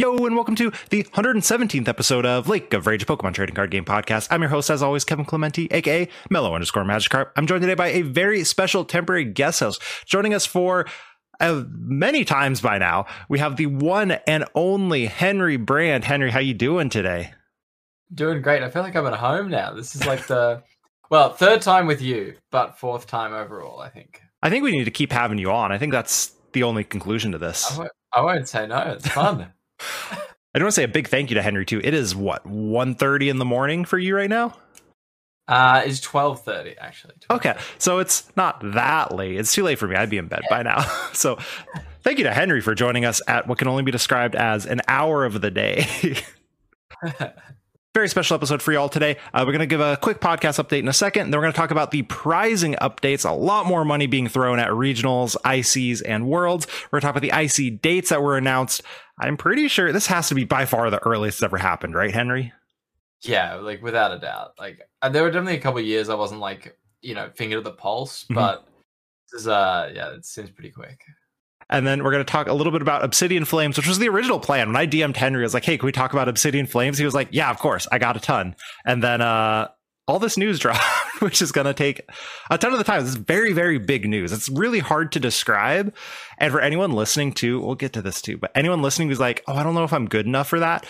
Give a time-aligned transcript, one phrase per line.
[0.00, 3.84] Yo, and welcome to the 117th episode of Lake of Rage Pokemon Trading Card Game
[3.84, 4.28] Podcast.
[4.30, 7.32] I'm your host, as always, Kevin Clementi, aka Mellow underscore Magikarp.
[7.36, 9.82] I'm joined today by a very special temporary guest host.
[10.06, 10.86] Joining us for
[11.38, 16.04] uh, many times by now, we have the one and only Henry Brand.
[16.04, 17.34] Henry, how you doing today?
[18.14, 18.62] Doing great.
[18.62, 19.74] I feel like I'm at home now.
[19.74, 20.62] This is like the
[21.10, 24.22] well, third time with you, but fourth time overall, I think.
[24.42, 25.72] I think we need to keep having you on.
[25.72, 27.70] I think that's the only conclusion to this.
[27.70, 28.78] I won't, I won't say no.
[28.96, 29.52] It's fun.
[30.10, 31.80] I don't want to say a big thank you to Henry too.
[31.82, 34.54] It is what 1.30 in the morning for you right now.
[35.50, 37.14] Uh, it's twelve thirty actually.
[37.28, 37.36] 12:30.
[37.36, 39.36] Okay, so it's not that late.
[39.36, 39.96] It's too late for me.
[39.96, 40.84] I'd be in bed by now.
[41.12, 41.38] So,
[42.02, 44.80] thank you to Henry for joining us at what can only be described as an
[44.86, 45.86] hour of the day.
[47.92, 49.16] Very special episode for y'all today.
[49.34, 51.22] Uh, we're going to give a quick podcast update in a second.
[51.22, 53.28] And then we're going to talk about the prizing updates.
[53.28, 56.68] A lot more money being thrown at regionals, ICs, and worlds.
[56.92, 58.82] We're going to talk about the IC dates that were announced.
[59.18, 62.14] I'm pretty sure this has to be by far the earliest it's ever happened, right,
[62.14, 62.52] Henry?
[63.22, 64.52] yeah, like without a doubt.
[64.56, 67.56] Like uh, there were definitely a couple of years I wasn't like you know finger
[67.56, 68.34] to the pulse, Mhm.
[68.36, 68.66] but
[69.30, 70.98] this is uh yeah, it seems pretty quick.
[71.70, 74.08] And then we're going to talk a little bit about Obsidian Flames, which was the
[74.08, 74.68] original plan.
[74.68, 76.98] When I DM'd Henry, I was like, hey, can we talk about Obsidian Flames?
[76.98, 77.86] He was like, yeah, of course.
[77.90, 78.56] I got a ton.
[78.84, 79.68] And then uh,
[80.08, 80.82] all this news dropped,
[81.22, 82.02] which is going to take
[82.50, 83.02] a ton of the time.
[83.02, 84.32] It's very, very big news.
[84.32, 85.94] It's really hard to describe.
[86.38, 89.44] And for anyone listening to, we'll get to this too, but anyone listening who's like,
[89.46, 90.86] oh, I don't know if I'm good enough for that.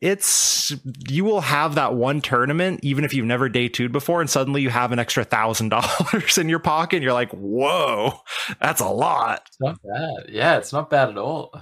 [0.00, 0.72] It's
[1.08, 4.62] you will have that one tournament, even if you've never day two'd before, and suddenly
[4.62, 6.96] you have an extra thousand dollars in your pocket.
[6.96, 8.12] And you're like, whoa,
[8.60, 9.42] that's a lot.
[9.46, 10.30] It's not bad.
[10.30, 11.52] Yeah, it's not bad at all.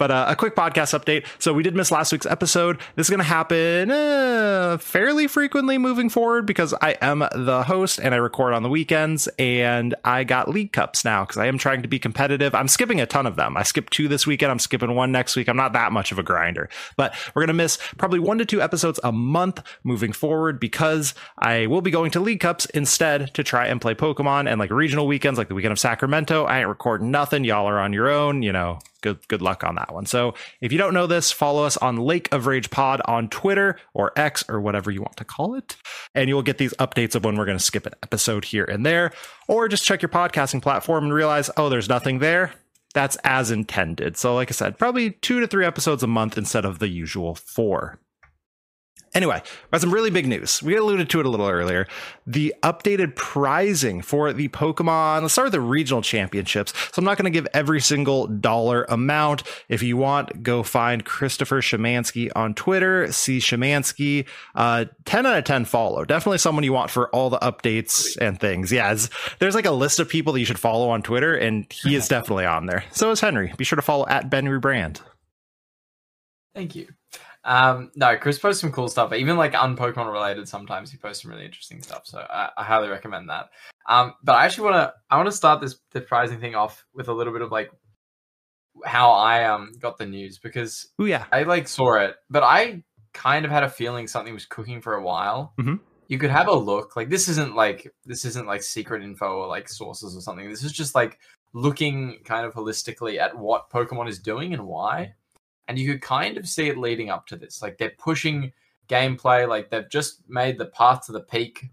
[0.00, 1.26] But uh, a quick podcast update.
[1.38, 2.80] So we did miss last week's episode.
[2.96, 8.00] This is going to happen uh, fairly frequently moving forward because I am the host
[8.02, 9.28] and I record on the weekends.
[9.38, 12.54] And I got league cups now because I am trying to be competitive.
[12.54, 13.58] I'm skipping a ton of them.
[13.58, 14.50] I skipped two this weekend.
[14.50, 15.48] I'm skipping one next week.
[15.50, 18.46] I'm not that much of a grinder, but we're going to miss probably one to
[18.46, 23.34] two episodes a month moving forward because I will be going to league cups instead
[23.34, 26.44] to try and play Pokemon and like regional weekends, like the weekend of Sacramento.
[26.46, 27.44] I ain't recording nothing.
[27.44, 30.06] Y'all are on your own, you know good good luck on that one.
[30.06, 33.76] So if you don't know this, follow us on Lake of Rage Pod on Twitter
[33.94, 35.76] or X or whatever you want to call it,
[36.14, 38.84] and you'll get these updates of when we're going to skip an episode here and
[38.84, 39.12] there,
[39.48, 42.52] or just check your podcasting platform and realize, oh, there's nothing there.
[42.92, 44.16] That's as intended.
[44.16, 47.34] So, like I said, probably two to three episodes a month instead of the usual
[47.36, 48.00] four.
[49.12, 50.62] Anyway, got some really big news.
[50.62, 51.88] We alluded to it a little earlier.
[52.28, 56.72] The updated prizing for the Pokemon, let's start with the regional championships.
[56.92, 59.42] So I'm not going to give every single dollar amount.
[59.68, 64.26] If you want, go find Christopher Schemanske on Twitter, see Schemanske.
[64.54, 66.04] Uh, 10 out of 10 follow.
[66.04, 68.70] Definitely someone you want for all the updates and things.
[68.70, 68.96] Yeah,
[69.40, 72.06] there's like a list of people that you should follow on Twitter, and he is
[72.08, 72.84] definitely on there.
[72.92, 73.52] So is Henry.
[73.56, 75.00] Be sure to follow at BenryBrand.
[76.54, 76.88] Thank you.
[77.44, 79.12] Um, no, Chris posts some cool stuff.
[79.12, 82.06] Even like un-Pokemon related, sometimes he posts some really interesting stuff.
[82.06, 83.50] So I, I highly recommend that.
[83.88, 86.84] Um, but I actually want to I want to start this the prizing thing off
[86.94, 87.70] with a little bit of like
[88.84, 91.24] how I um got the news because Ooh, yeah.
[91.32, 94.94] I like saw it, but I kind of had a feeling something was cooking for
[94.94, 95.54] a while.
[95.58, 95.80] Mhm.
[96.08, 96.96] You could have a look.
[96.96, 100.48] Like this isn't like this isn't like secret info or like sources or something.
[100.48, 101.18] This is just like
[101.52, 105.14] looking kind of holistically at what Pokemon is doing and why.
[105.68, 107.62] And you could kind of see it leading up to this.
[107.62, 108.52] Like they're pushing
[108.88, 109.48] gameplay.
[109.48, 111.66] Like they've just made the Path to the Peak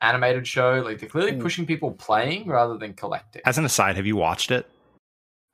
[0.00, 0.82] animated show.
[0.84, 1.40] Like they're clearly Mm.
[1.40, 3.42] pushing people playing rather than collecting.
[3.44, 4.68] As an aside, have you watched it?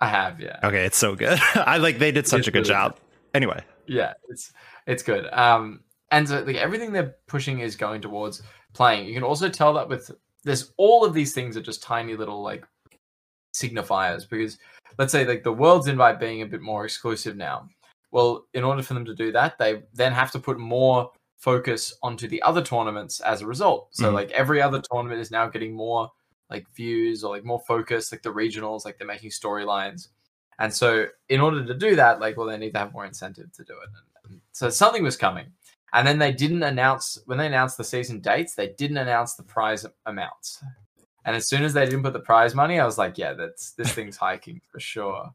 [0.01, 0.59] I have, yeah.
[0.65, 1.39] Okay, it's so good.
[1.55, 2.97] I like they did such It's a good really job.
[3.35, 4.53] Anyway, yeah it's
[4.87, 5.81] it's good um
[6.13, 8.43] and so like everything they're pushing is going towards
[8.73, 10.11] playing you can also tell that with
[10.45, 12.65] there's all of these things are just tiny little like
[13.55, 14.59] signifiers because
[14.99, 17.69] let's say like the world's invite being a bit more exclusive now
[18.11, 21.97] well in order for them to do that they then have to put more focus
[22.03, 24.15] onto the other tournaments as a result so Mhm.
[24.15, 26.11] like every other tournament is now getting more
[26.51, 30.09] like views or like more focus like the regionals like they're making storylines
[30.63, 33.51] and so, in order to do that, like, well, they need to have more incentive
[33.51, 33.89] to do it.
[34.27, 35.47] And, and so, something was coming.
[35.95, 39.43] And then they didn't announce when they announced the season dates, they didn't announce the
[39.43, 40.63] prize amounts.
[41.25, 43.71] And as soon as they didn't put the prize money, I was like, yeah, that's
[43.73, 45.31] this thing's hiking for sure.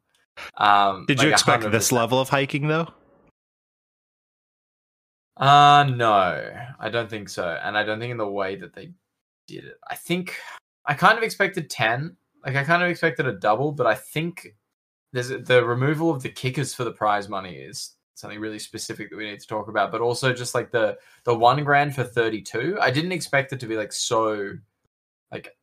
[0.56, 1.70] Um, Did you expect 100%.
[1.72, 2.88] this level of hiking though?
[5.36, 6.50] Uh no,
[6.80, 7.58] I don't think so.
[7.62, 8.92] And I don't think in the way that they
[9.46, 9.76] did it.
[9.88, 10.34] I think
[10.86, 12.16] I kind of expected 10.
[12.44, 14.54] Like I kind of expected a double, but I think
[15.12, 19.16] there's the removal of the kickers for the prize money is something really specific that
[19.16, 22.78] we need to talk about, but also just like the the 1 grand for 32.
[22.80, 24.52] I didn't expect it to be like so
[25.30, 25.54] like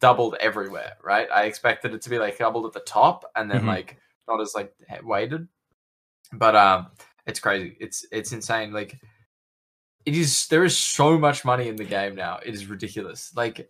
[0.00, 1.28] doubled everywhere, right?
[1.30, 3.66] I expected it to be like doubled at the top and then Mhm.
[3.66, 3.98] like
[4.28, 4.72] not as like
[5.02, 5.48] weighted.
[6.32, 6.88] But um
[7.26, 7.76] it's crazy.
[7.80, 8.72] It's it's insane.
[8.72, 8.98] Like
[10.06, 12.38] it is there is so much money in the game now.
[12.44, 13.32] It is ridiculous.
[13.36, 13.68] Like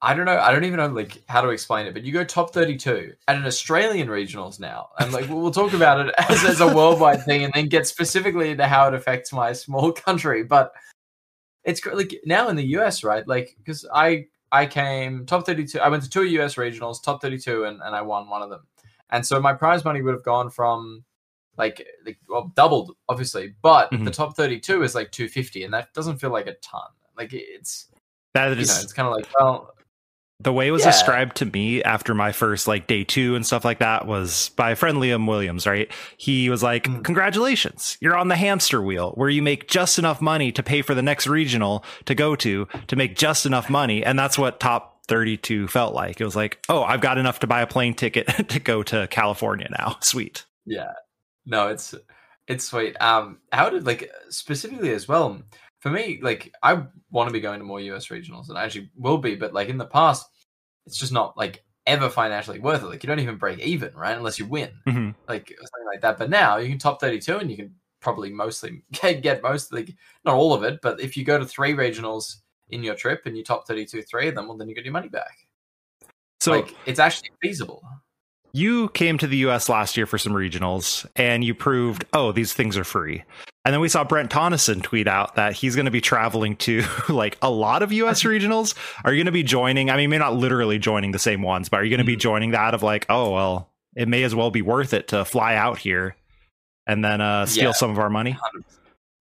[0.00, 0.38] I don't know.
[0.38, 1.94] I don't even know like how to explain it.
[1.94, 6.06] But you go top thirty-two at an Australian regionals now, and like we'll talk about
[6.06, 9.52] it as, as a worldwide thing, and then get specifically into how it affects my
[9.52, 10.44] small country.
[10.44, 10.72] But
[11.64, 13.26] it's like now in the US, right?
[13.26, 15.80] Like because I I came top thirty-two.
[15.80, 18.66] I went to two US regionals, top thirty-two, and, and I won one of them.
[19.10, 21.04] And so my prize money would have gone from
[21.56, 24.04] like, like well doubled obviously, but Mhm.
[24.04, 26.88] the top thirty-two is like two fifty, and that doesn't feel like a ton.
[27.16, 27.88] Like it's
[28.34, 29.74] That you know it's kind of like well
[30.40, 30.92] the way it was Yeah.
[30.92, 34.70] described to me after my first like day two and stuff like that was by
[34.70, 35.90] a friend Liam Williams, right?
[36.16, 37.02] He was like, Mm.
[37.02, 40.94] Congratulations, you're on the hamster wheel where you make just enough money to pay for
[40.94, 44.04] the next regional to go to to make just enough money.
[44.04, 46.20] And that's what top 32 felt like.
[46.20, 49.08] It was like, oh, I've got enough to buy a plane ticket to go to
[49.08, 49.96] California now.
[50.02, 50.44] Sweet.
[50.64, 50.92] Yeah.
[51.46, 51.94] No, it's
[52.46, 52.94] it's sweet.
[53.00, 55.42] Um how did like specifically as well,
[55.80, 58.90] for me, like I want to be going to more US regionals and I actually
[58.96, 60.26] will be, but like in the past,
[60.86, 62.86] it's just not like ever financially worth it.
[62.86, 64.16] Like you don't even break even, right?
[64.16, 64.70] Unless you win.
[64.86, 65.14] Mhm.
[65.26, 66.18] Like something like that.
[66.18, 69.94] But now you can top 32 and you can probably mostly get, get most like
[70.24, 72.36] not all of it, but if you go to three regionals
[72.70, 74.92] in your trip and you top 32 three of them, well then you get your
[74.92, 75.36] money back.
[76.40, 77.82] So like it's actually feasible.
[78.52, 82.52] you came to the US last year for some regionals and you proved, oh, these
[82.54, 83.24] things are free.
[83.64, 86.84] And then we saw Brent Tonisson tweet out that he's going to be traveling to
[87.08, 88.74] like a lot of US regionals.
[89.04, 89.90] Are you going to be joining?
[89.90, 92.16] I mean, maybe not literally joining the same ones, but are you going to be
[92.16, 92.20] Mhm.
[92.20, 95.56] joining that of like, oh, well, it may as well be worth it to fly
[95.56, 96.14] out here
[96.86, 97.72] and then uh, steal Yeah.
[97.72, 98.38] some of our money?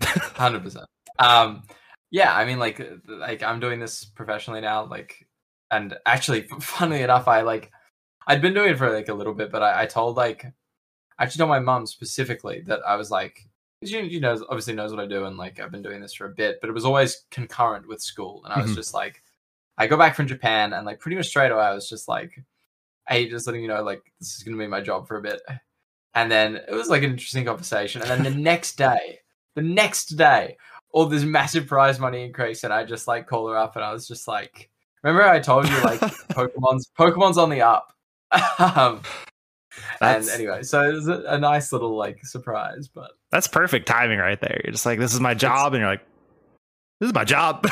[0.01, 0.85] hundred percent.
[1.19, 1.63] Um,
[2.11, 5.27] yeah, I mean, like, like I'm doing this professionally now, like,
[5.71, 7.71] and actually, funnily enough, I like,
[8.27, 10.45] I'd been doing it for like a little bit, but I, I told like,
[11.19, 13.47] I actually told my mum specifically that I was like
[13.81, 16.25] you, you know, obviously knows what I do, and like I've been doing this for
[16.25, 18.75] a bit, but it was always concurrent with school, and I was Mhm.
[18.75, 19.23] just like,
[19.77, 22.43] I go back from Japan, and like pretty much straight away, I was just like,
[23.09, 25.41] hey, just letting you know, like, this is gonna be my job for a bit.
[26.15, 28.01] And then it was like an interesting conversation.
[28.01, 29.19] And then the next day,
[29.55, 30.57] the next day,
[30.91, 33.91] all this massive prize money increase, and I just like call her up, and I
[33.91, 34.69] was just like,
[35.03, 35.99] "Remember I told you like
[36.31, 37.93] Pokemon's Pokemon's on the up."
[38.59, 39.01] um,
[40.01, 44.19] and anyway, so it was a, a nice little like surprise, but That's perfect timing
[44.19, 44.61] right there.
[44.63, 45.73] You're just like, this is my job.
[45.73, 46.05] And you're like,
[46.99, 47.67] this is my job.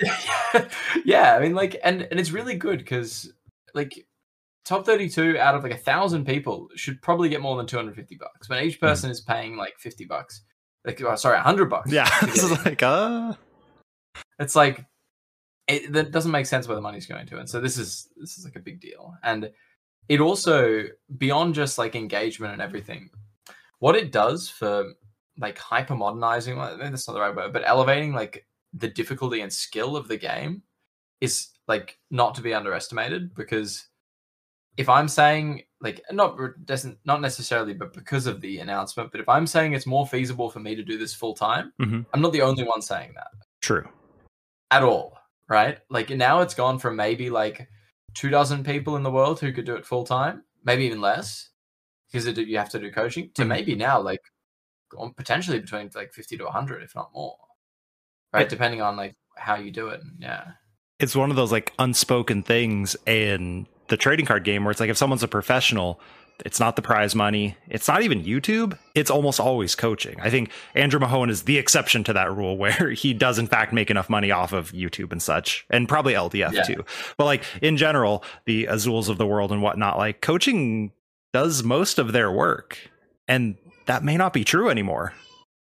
[1.04, 3.32] yeah, I mean, like, and and it's really good because
[3.74, 4.06] like
[4.64, 8.48] top 32 out of like a thousand people should probably get more than 250 bucks
[8.48, 10.42] when each person is paying like 50 bucks
[10.86, 11.92] like oh, sorry 100 bucks.
[11.92, 12.08] Yeah.
[12.22, 13.34] is like, uh,
[14.38, 14.84] it's like
[15.68, 18.38] it that doesn't make sense where the money's going to and so this is this
[18.38, 19.14] is like a big deal.
[19.22, 19.50] And
[20.08, 20.84] it also
[21.18, 23.10] beyond just like engagement and everything
[23.78, 24.92] what it does for
[25.38, 29.52] like hyper modernizing well, that's not the right word but elevating like the difficulty and
[29.52, 30.62] skill of the game
[31.20, 33.86] is like not to be underestimated because
[34.76, 36.30] if i'm saying like not
[36.72, 40.48] doesn't not necessarily but because of the announcement but if i'm saying it's more feasible
[40.50, 42.04] for me to do this full time Mhm.
[42.12, 43.86] i'm not the only one saying that true.
[44.70, 45.08] at all,
[45.48, 45.78] right?
[45.90, 47.68] Like now it's gone from maybe like
[48.14, 51.50] two dozen people in the world who could do it full time, maybe even less,
[52.06, 53.48] because you have to do coaching, to Mhm.
[53.54, 54.22] maybe now like
[55.16, 57.36] potentially between like fifty to hundred, if not more,
[58.32, 58.42] right?
[58.46, 60.00] It- Depending on like how you do it.
[60.18, 60.44] Yeah,
[60.98, 64.90] it's one of those like unspoken things in the trading card game where it's like
[64.90, 66.00] if someone's a professional
[66.44, 67.56] it's not the prize money.
[67.68, 68.78] It's not even youtube.
[68.94, 70.20] It's almost always coaching.
[70.20, 73.72] I think andrew mahone is the exception to that rule where he does in fact
[73.72, 76.62] make enough money off of youtube and such and probably ldf Yeah.
[76.62, 76.84] too.
[77.16, 80.92] But like in general the azules of the world and whatnot like coaching
[81.32, 82.78] does most of their work
[83.28, 85.14] and that may not be true anymore.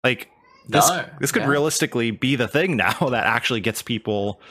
[0.03, 0.29] Like
[0.67, 1.49] this no, this could yeah.
[1.49, 4.41] realistically be the thing now that actually gets people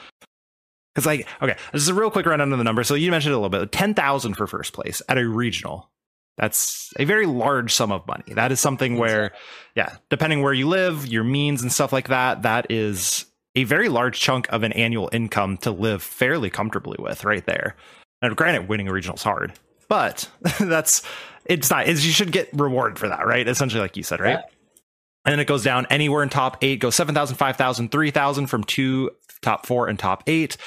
[0.95, 3.35] because like okay this is a real quick rundown of the numbers so you mentioned
[3.35, 5.91] a little bit 10000 for first place at a regional
[6.37, 8.33] That's a very large sum of money.
[8.33, 9.31] That is something where,
[9.75, 13.25] yeah, depending where you live, your means and stuff like that, that is
[13.55, 17.77] a very large chunk of an annual income to live fairly comfortably with right there.
[18.21, 19.53] Now, granted, winning a regional is hard,
[19.87, 21.03] but that's
[21.45, 21.87] it's not.
[21.87, 23.47] It's, you should get rewarded for that, right?
[23.47, 24.39] Essentially, like you said, right?
[24.39, 24.81] Yeah.
[25.23, 29.09] And then it goes down anywhere in top eight, goes 7,000, 5,000, 3,000 from two,
[29.45, 30.57] top four, and top eight,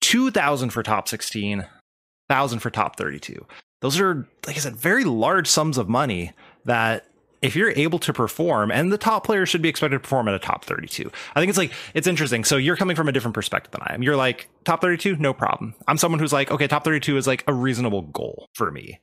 [0.00, 3.46] 2,000 for top 16, 1,000 for top 32.
[3.80, 6.32] Those are, like I said, very large sums of money
[6.64, 7.06] that
[7.42, 10.34] if you're able to perform, and the top players should be expected to perform at
[10.34, 11.10] a top 32.
[11.34, 12.44] I think it's like, it's interesting.
[12.44, 14.02] So you're coming from a different perspective than I am.
[14.02, 15.74] You're like, top 32, no problem.
[15.88, 19.00] I'm someone who's like, okay, top 32 is like a reasonable goal for me.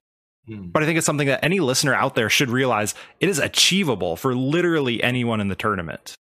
[0.47, 0.67] Hmm.
[0.67, 4.15] But I think it's something that any listener out there should realize it is achievable
[4.15, 6.15] for literally anyone in the tournament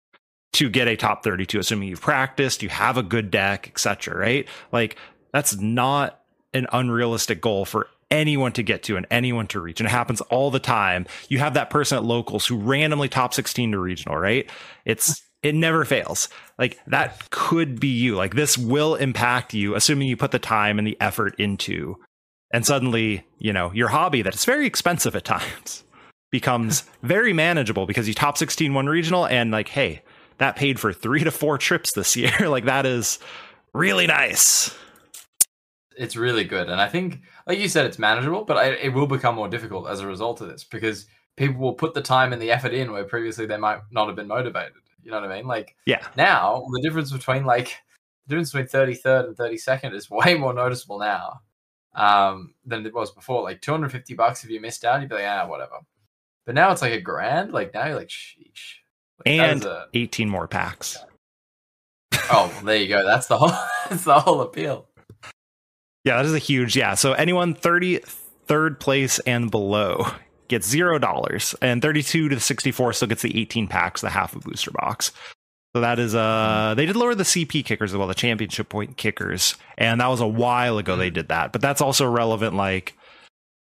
[0.55, 4.17] to get a top 32, assuming you've practiced, you have a good deck, etc.
[4.17, 4.47] Right?
[4.71, 4.97] Like,
[5.31, 6.21] that's not
[6.53, 9.79] an unrealistic goal for anyone to get to and anyone to reach.
[9.79, 11.05] And it happens all the time.
[11.27, 14.49] You have that person at locals who randomly top 16 to regional, right?
[14.85, 16.29] It's it never fails.
[16.57, 18.15] Like that could be you.
[18.15, 21.97] Like this will impact you, assuming you put the time and the effort into.
[22.51, 25.83] And suddenly, you know, your hobby that is very expensive at times
[26.31, 30.01] becomes very manageable because you top 16 one regional and like, hey,
[30.37, 32.33] that paid for three to four trips this year.
[32.49, 33.19] like that is
[33.73, 34.75] really nice.
[35.97, 36.69] it's really good.
[36.69, 39.87] And i think like you said it's manageable but I, it will become more difficult
[39.89, 41.05] as a result of this because
[41.37, 44.15] people will put the time and the effort in where previously they might not have
[44.15, 44.73] been motivated.
[45.03, 45.47] You know what i mean?
[45.47, 46.05] Like Yeah.
[46.17, 47.77] now the difference between like
[48.27, 51.41] the difference between 33rd and 32nd is way more noticeable now
[51.93, 53.43] um than it was before.
[53.43, 55.77] Like 250 bucks if you missed out you'd be like ah whatever.
[56.45, 57.51] But now it's like a grand?
[57.53, 58.74] Like now you're like sheesh
[59.25, 60.97] And a- 18 more packs.
[62.13, 63.49] oh well, there you go that's the whole
[63.89, 64.87] that's the whole appeal
[66.03, 66.93] Yeah, that is a huge yeah.
[66.95, 70.05] So anyone 33rd place and below
[70.47, 74.35] gets zero dollars, and 32 to the 64 still gets the 18 packs, the half
[74.35, 75.11] a booster box.
[75.75, 78.97] So that is uh they did lower the CP kickers as well, the championship point
[78.97, 81.51] kickers, and that was a while ago they did that.
[81.51, 82.55] But that's also relevant.
[82.55, 82.95] Like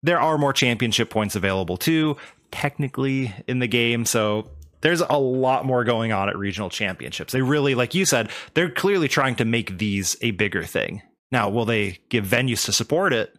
[0.01, 2.17] there are more championship points available too,
[2.51, 4.05] technically in the game.
[4.05, 4.49] So
[4.83, 7.33] there's a lot more going on at regional championships.
[7.33, 11.01] They really, like you said, they're clearly trying to make these a bigger thing.
[11.31, 13.33] Now, will they give venues to support it?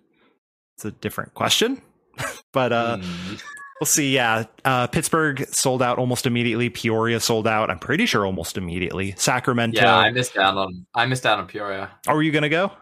[0.76, 1.80] It's a different question.
[2.52, 3.34] but uh, Hmm.
[3.80, 4.12] we'll see.
[4.14, 4.44] Yeah.
[4.64, 6.68] Uh, Pittsburgh sold out almost immediately.
[6.70, 9.14] Peoria sold out, I'm pretty sure almost immediately.
[9.16, 9.80] Sacramento.
[9.80, 12.72] yeah i missed out on i missed out on peoria Are you going to go?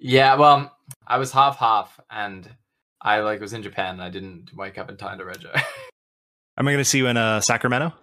[0.00, 2.48] Yeah, well, I was half half, and
[3.02, 3.94] I like was in Japan.
[3.94, 5.60] And I didn't wake up in time to rego.
[6.58, 7.94] Am I going to see you in uh, Sacramento?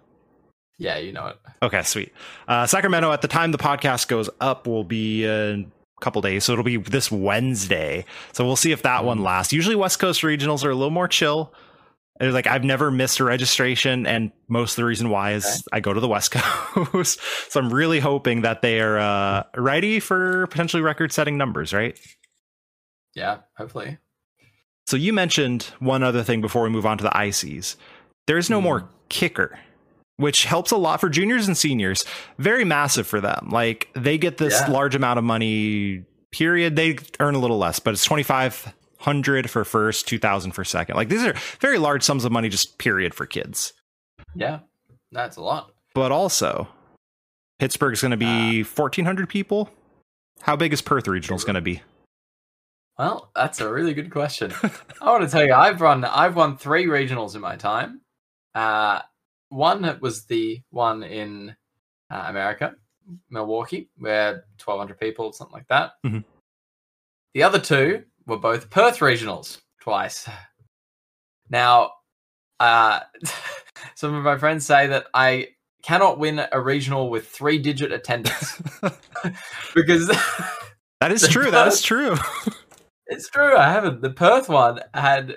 [0.78, 1.36] yeah, you know it.
[1.62, 2.12] Okay, sweet.
[2.48, 5.64] Uh, Sacramento, at the time the podcast goes up, will be a
[6.02, 6.44] couple days.
[6.44, 8.04] So it'll be this Wednesday.
[8.32, 9.52] So we'll see if that one lasts.
[9.54, 11.54] Usually, West Coast regionals are a little more chill.
[12.20, 15.62] It's like I've never missed a registration, and most of the reason why is Okay.
[15.72, 17.20] I go to the West Coast.
[17.50, 21.98] so I'm really hoping that they are uh, ready for potentially record-setting numbers, right?
[23.14, 23.98] Yeah, hopefully.
[24.86, 27.76] So you mentioned one other thing before we move on to the ICs.
[28.26, 28.64] There's no Hmm.
[28.64, 29.58] more kicker,
[30.16, 32.04] which helps a lot for juniors and seniors.
[32.38, 33.48] Very massive for them.
[33.50, 34.70] Like they get this Yeah.
[34.72, 36.04] large amount of money.
[36.32, 36.76] Period.
[36.76, 40.64] They earn a little less, but it's twenty five hundred for first, two thousand for
[40.64, 40.96] second.
[40.96, 42.48] Like these are very large sums of money.
[42.48, 43.72] Just period for kids.
[44.34, 44.58] Yeah,
[45.12, 45.70] that's a lot.
[45.94, 46.68] But also,
[47.58, 49.70] Pittsburgh's going to be fourteen hundred people.
[50.42, 51.80] How big is Perth Regionals going to be?
[52.98, 54.52] Well, that's a really good question.
[55.00, 58.00] I want to tell you, I've run, I've won three regionals in my time.
[58.56, 59.02] Uh,
[59.50, 61.54] one was the one in
[62.10, 62.74] uh, America,
[63.28, 65.92] Milwaukee, where twelve hundred people, something like that.
[66.04, 66.24] Mhm.
[67.34, 70.26] The other two were both Perth regionals, twice.
[71.50, 71.92] Now,
[72.58, 73.00] uh,
[73.94, 75.48] some of my friends say that I
[75.82, 78.60] cannot win a regional with three-digit attendance
[79.74, 80.08] because.
[81.02, 81.50] That is true.
[81.50, 82.16] That is true.
[83.08, 83.54] It's true.
[83.54, 84.00] I haven't.
[84.00, 85.36] The Perth one had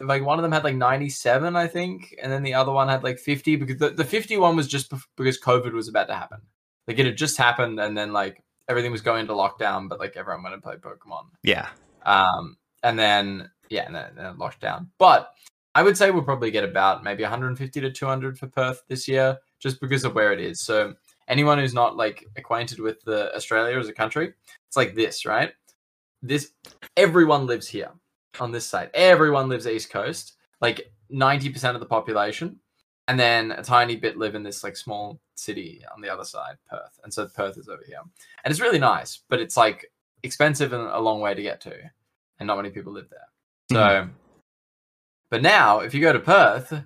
[0.00, 3.02] like one of them had like 97, I think, and then the other one had
[3.02, 6.40] like 50 because the, the 51 was just because COVID was about to happen.
[6.86, 10.16] Like it had just happened, and then like everything was going into lockdown, but like
[10.16, 11.24] everyone went and played Pokemon.
[11.42, 11.68] yeah.
[12.06, 14.90] Um, and then yeah, and then, then it locked down.
[14.98, 15.30] But
[15.74, 19.38] I would say we'll probably get about maybe 150 to 200 for Perth this year,
[19.60, 20.60] just because of where it is.
[20.60, 20.94] So
[21.28, 24.32] anyone who's not like acquainted with the Australia as a country,
[24.66, 25.52] it's like this, right?
[26.22, 26.52] This
[26.96, 27.90] everyone lives here
[28.40, 28.90] on this side.
[28.94, 32.58] Everyone lives East Coast, like 90% of the population.
[33.08, 36.56] And then a tiny bit live in this like small city on the other side,
[36.68, 37.00] Perth.
[37.02, 38.00] And so Perth is over here.
[38.44, 39.90] And it's really nice, but it's like
[40.22, 41.74] expensive and a long way to get to.
[42.38, 43.28] And not many people live there.
[43.70, 43.74] Hmm.
[43.74, 44.10] So
[45.30, 46.82] But now, if you go to Perth,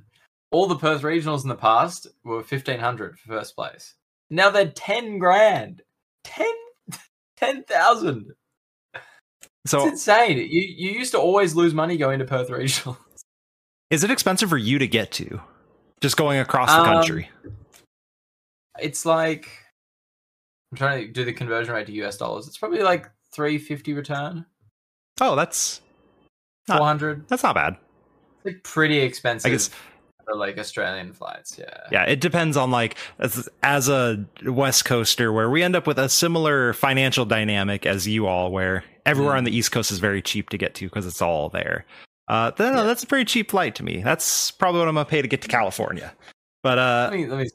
[0.53, 3.95] all the Perth regionals in the past were fifteen hundred for first place.
[4.31, 5.83] Now they're ten grand,
[6.23, 6.53] ten,
[7.37, 8.33] ten thousand.
[9.67, 10.39] So it's insane.
[10.39, 12.97] You you used to always lose money going to Perth regional.
[13.91, 15.41] is it expensive for you to get to?
[16.01, 17.31] Just going across the Um, country.
[18.81, 19.49] It's like
[20.73, 22.47] I'm trying to do the conversion rate to US dollars.
[22.49, 24.45] It's probably like three fifty return,
[25.21, 25.81] Oh, that's
[26.69, 27.29] Not- four hundred.
[27.29, 27.77] that's not bad.
[28.45, 29.49] Like pretty expensive.
[29.49, 29.71] I guess
[30.25, 31.57] for like Australian flights.
[31.59, 31.77] Yeah.
[31.93, 35.99] yeah, it depends on like as, as a West Coaster where we end up with
[35.99, 39.39] a similar financial dynamic as you all, where everywhere Mm.
[39.39, 41.85] on the East Coast is very cheap to get to because it's all there.
[42.29, 42.83] Uh, then, Yeah.
[42.85, 44.03] that's a pretty cheap flight to me.
[44.03, 46.13] That's probably what I'm gonna pay to get to California.
[46.63, 47.51] But uh, Let me let me.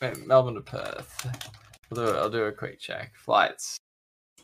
[0.00, 1.26] Wait, Melbourne to Perth.
[1.90, 3.12] I'll do, I'll do a quick check.
[3.16, 3.76] Flights.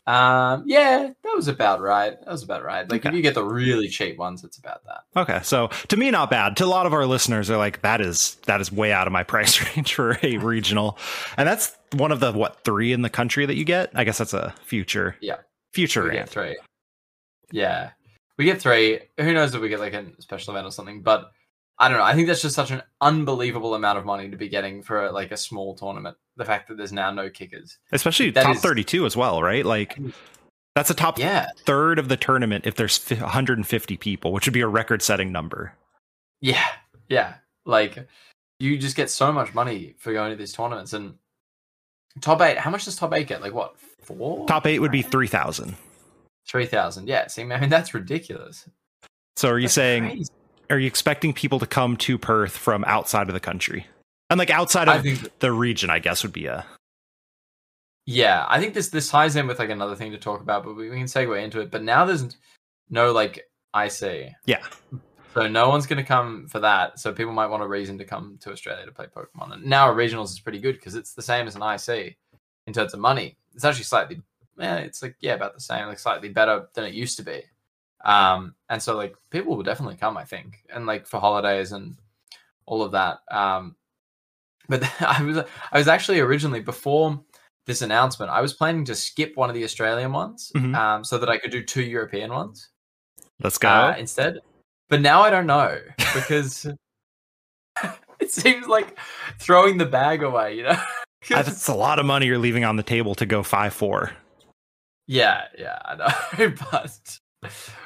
[0.07, 2.17] Um, yeah, that was about right.
[2.19, 2.89] That was about right.
[2.89, 3.09] Like Okay.
[3.09, 5.01] if you get the really cheap ones, it's about that.
[5.19, 6.57] Okay, so to me, not bad.
[6.57, 9.13] To a lot of our listeners, are like, "That is that is way out of
[9.13, 10.97] my price range for a regional,"
[11.37, 13.91] and that's one of the what three in the country that you get.
[13.93, 15.35] I guess that's a future, Yeah.
[15.73, 16.19] Future We rant.
[16.21, 16.57] get three.
[17.51, 17.91] Yeah,
[18.37, 18.99] we get three.
[19.19, 21.01] Who knows if we get like a special event or something?
[21.01, 21.31] But
[21.79, 22.03] I don't know.
[22.03, 25.31] I think that's just such an unbelievable amount of money to be getting for like
[25.31, 26.17] a small tournament.
[26.35, 27.77] The fact that there's now no kickers.
[27.91, 29.65] especially That top is- 32 as well, right?
[29.65, 29.97] Like
[30.75, 34.61] that's a top Yeah, third of the tournament if there's 150 people, which would be
[34.61, 35.73] a record-setting number.
[36.41, 36.65] Yeah,
[37.09, 37.35] yeah.
[37.65, 38.07] Like
[38.59, 41.15] you just get so much money for going to these tournaments and
[42.21, 42.57] top eight.
[42.57, 43.41] How much does top eight get?
[43.41, 43.75] Like what?
[44.03, 44.47] Four?
[44.47, 45.75] Top eight would be 3,000.
[46.47, 47.07] three thousand.
[47.07, 47.27] Yeah.
[47.27, 48.67] See, I mean that's ridiculous.
[49.37, 50.29] So are you That's saying crazy.
[50.69, 53.85] are you expecting people to come to Perth from outside of the country?
[54.29, 55.29] And like outside of think.
[55.39, 56.65] the region, I guess would be a
[58.05, 60.75] Yeah, I think this this ties in with like another thing to talk about, but
[60.75, 61.71] we, we can segue into it.
[61.71, 62.25] But now there's
[62.89, 63.41] no like
[63.73, 64.29] I see.
[64.45, 64.63] yeah.
[65.33, 66.99] So no one's going to come for that.
[66.99, 69.53] So people might want a reason to come to Australia to play Pokemon.
[69.53, 72.17] And now regionals is pretty good because it's the same as an IC
[72.67, 73.37] in terms of money.
[73.53, 74.21] It's actually slightly,
[74.57, 77.43] yeah, it's like yeah, about the same, like slightly better than it used to be.
[78.03, 81.95] Um, and so like people will definitely come, I think, and like for holidays and
[82.65, 83.19] all of that.
[83.29, 83.75] Um,
[84.67, 85.37] but I was
[85.71, 87.21] I was actually originally before
[87.65, 90.75] this announcement, I was planning to skip one of the Australian ones, Mhm.
[90.75, 92.69] um, so that I could do two European ones
[93.43, 93.69] Let's go.
[93.69, 94.39] uh, instead.
[94.89, 95.79] But now I don't know
[96.15, 96.65] because
[98.19, 98.97] it seems like
[99.39, 100.81] throwing the bag away, you know?
[101.29, 104.11] That's a lot of money you're leaving on the table to go 5-4.
[105.07, 106.53] yeah, yeah, I know.
[106.71, 107.19] but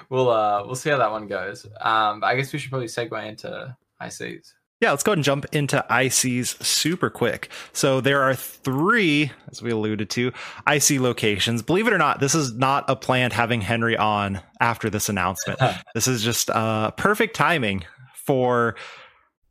[0.09, 1.65] we'll uh we'll see how that one goes.
[1.81, 4.53] Um, but I guess we should probably segue into ICs.
[4.83, 7.47] Yeah, let's go ahead and jump into ICs super quick.
[7.71, 10.33] So there are three, as we alluded to,
[10.67, 11.61] IC locations.
[11.61, 15.57] Believe it or not, this is not a planned having Henry on after this announcement.
[15.95, 18.75] this is just uh, perfect timing for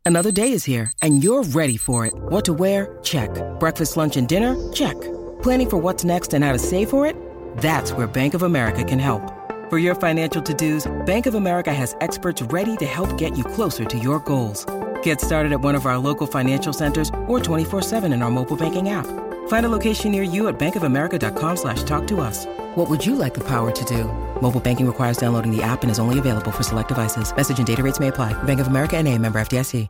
[0.05, 2.13] Another day is here, and you're ready for it.
[2.15, 2.99] What to wear?
[3.03, 3.31] Check.
[3.59, 4.55] Breakfast, lunch, and dinner?
[4.75, 5.01] Check.
[5.41, 7.17] Planning for what's next and how to save for it?
[7.57, 9.23] That's where Bank of America can help.
[9.71, 13.45] For your financial to dos, Bank of America has experts ready to help get you
[13.45, 14.67] closer to your goals.
[15.03, 18.89] Get started at one of our local financial centers or 24-7 in our mobile banking
[18.89, 19.07] app.
[19.49, 22.47] Find a location near you at bankofamerica.com slash talk to us.
[22.75, 24.05] What would you like the power to do?
[24.41, 27.35] Mobile banking requires downloading the app and is only available for select devices.
[27.37, 28.41] Message and data rates may apply.
[28.43, 29.89] Bank of America and a member FDIC.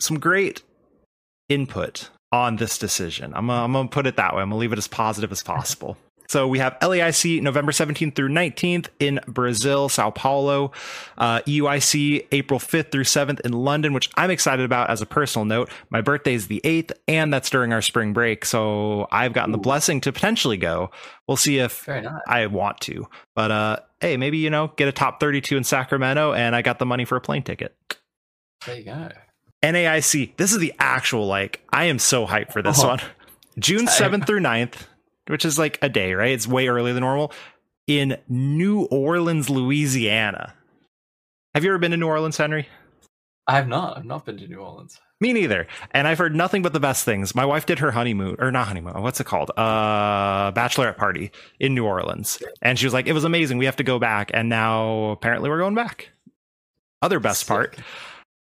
[0.00, 0.62] some great
[1.48, 3.32] input on this decision.
[3.34, 4.42] I'm gonna, I'm gonna put it that way.
[4.42, 5.96] I'm gonna leave it as positive as possible.
[6.28, 10.72] So we have LAIC November 17th through 19th in Brazil, Sao Paulo.
[11.16, 15.46] Uh, EUIC April 5th through 7th in London, which I'm excited about as a personal
[15.46, 15.70] note.
[15.88, 18.44] My birthday is the 8th, and that's during our spring break.
[18.44, 20.90] So I've gotten the blessing to potentially go.
[21.26, 21.88] We'll see if
[22.28, 23.08] I want to.
[23.34, 26.78] But uh, hey, maybe, you know, get a top 32 in Sacramento, and I got
[26.78, 27.74] the money for a plane ticket.
[28.66, 29.08] There you go.
[29.62, 30.36] NAIC.
[30.36, 32.88] This is the actual like I am so hyped for this Oh.
[32.88, 33.00] one.
[33.58, 34.74] June 7th through 9th,
[35.28, 36.32] which is like a day, right?
[36.32, 37.32] It's way earlier than normal
[37.86, 40.54] in New Orleans, Louisiana.
[41.54, 42.68] Have you ever been to New Orleans, Henry?
[43.46, 43.96] I have not.
[43.96, 45.00] I've not been to New Orleans.
[45.20, 45.66] Me neither.
[45.92, 47.34] And I've heard nothing but the best things.
[47.34, 49.50] My wife did her honeymoon, or not honeymoon, what's it called?
[49.56, 52.40] Uh, bachelorette party in New Orleans.
[52.62, 53.58] And she was like, it was amazing.
[53.58, 54.30] We have to go back.
[54.34, 56.10] And now apparently we're going back.
[57.00, 57.84] Other best part, Sick.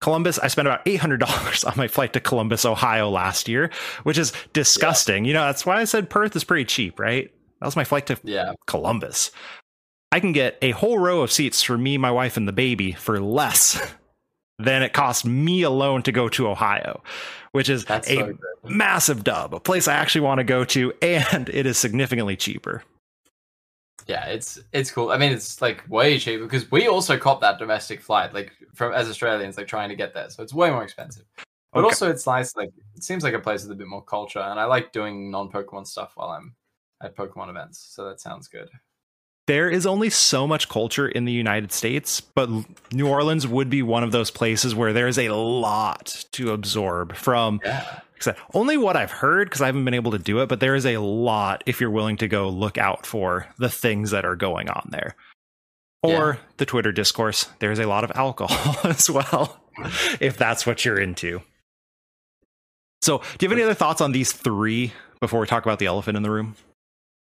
[0.01, 3.69] Columbus, I spent about $800 on my flight to Columbus, Ohio last year,
[4.03, 5.25] which is disgusting.
[5.25, 7.31] You know, that's why I said Perth is pretty cheap, right?
[7.59, 8.53] That was my flight to Yeah.
[8.65, 9.31] Columbus.
[10.11, 12.91] I can get a whole row of seats for me, my wife, and the baby
[12.91, 13.79] for less
[14.59, 17.01] than it cost me alone to go to Ohio,
[17.51, 20.91] which is That's a so massive dub, a place I actually want to go to,
[21.01, 22.83] and it is significantly cheaper.
[24.07, 25.11] Yeah, it's it's cool.
[25.11, 28.93] I mean, it's like way cheaper because we also cop that domestic flight, like from
[28.93, 30.29] as Australians, like trying to get there.
[30.29, 31.25] So it's way more expensive.
[31.73, 31.85] But Okay.
[31.85, 32.55] also, it's nice.
[32.55, 35.31] Like it seems like a place with a bit more culture, and I like doing
[35.31, 36.55] non-Pokemon stuff while I'm
[37.01, 37.79] at Pokemon events.
[37.79, 38.69] So that sounds good.
[39.47, 42.49] there is only so much culture in the United States, but
[42.93, 47.59] New Orleans would be one of those places where there's a lot to absorb from
[47.65, 50.59] Yeah, said, only what I've heard because I haven't been able to do it, but
[50.59, 54.25] there is a lot if you're willing to go look out for the things that
[54.25, 55.15] are going on there.
[56.03, 59.61] Or the Twitter discourse, there's a lot of alcohol as well,
[60.19, 61.41] if that's what you're into.
[63.03, 65.85] So, do you have any other thoughts on these three before we talk about the
[65.85, 66.55] elephant in the room?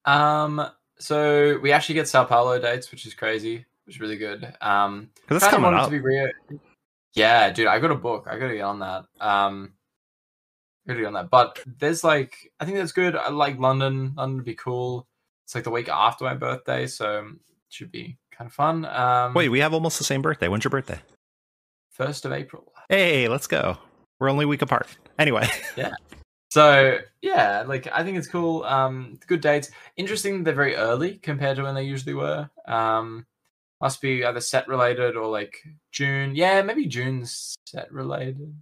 [0.05, 4.53] Um, so we actually get Sao Paulo dates, which is crazy, which is really good.
[4.61, 5.85] Um, that's coming up.
[5.85, 6.29] to be real.
[7.13, 8.27] Yeah, dude, I got a book.
[8.29, 9.05] I got to get on that.
[9.19, 9.73] Um,
[10.87, 11.29] to on that.
[11.29, 13.15] But there's like, I think that's good.
[13.15, 14.13] I like London.
[14.15, 15.07] London would be cool.
[15.45, 17.35] It's like the week after my birthday, so it
[17.69, 18.85] should be kind of fun.
[18.85, 20.47] Um, Wait, we have almost the same birthday.
[20.47, 20.99] When's your birthday?
[21.93, 22.73] first of April.
[22.89, 23.77] Hey, let's go.
[24.19, 24.97] We're only a week apart.
[25.17, 25.93] Anyway, yeah.
[26.51, 28.63] So yeah, like I think it's cool.
[28.63, 29.71] Um, good dates.
[29.95, 30.43] Interesting.
[30.43, 32.49] They're very early compared to when they usually were.
[32.67, 33.25] Um,
[33.81, 35.57] must be either set related or like
[35.91, 36.35] June.
[36.35, 38.53] Yeah, maybe June's set related.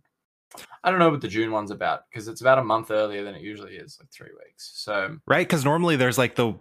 [0.84, 3.36] I don't know what the June one's about because it's about a month earlier than
[3.36, 4.72] it usually is, like three weeks.
[4.74, 5.48] So right?
[5.48, 6.54] Because normally there's like the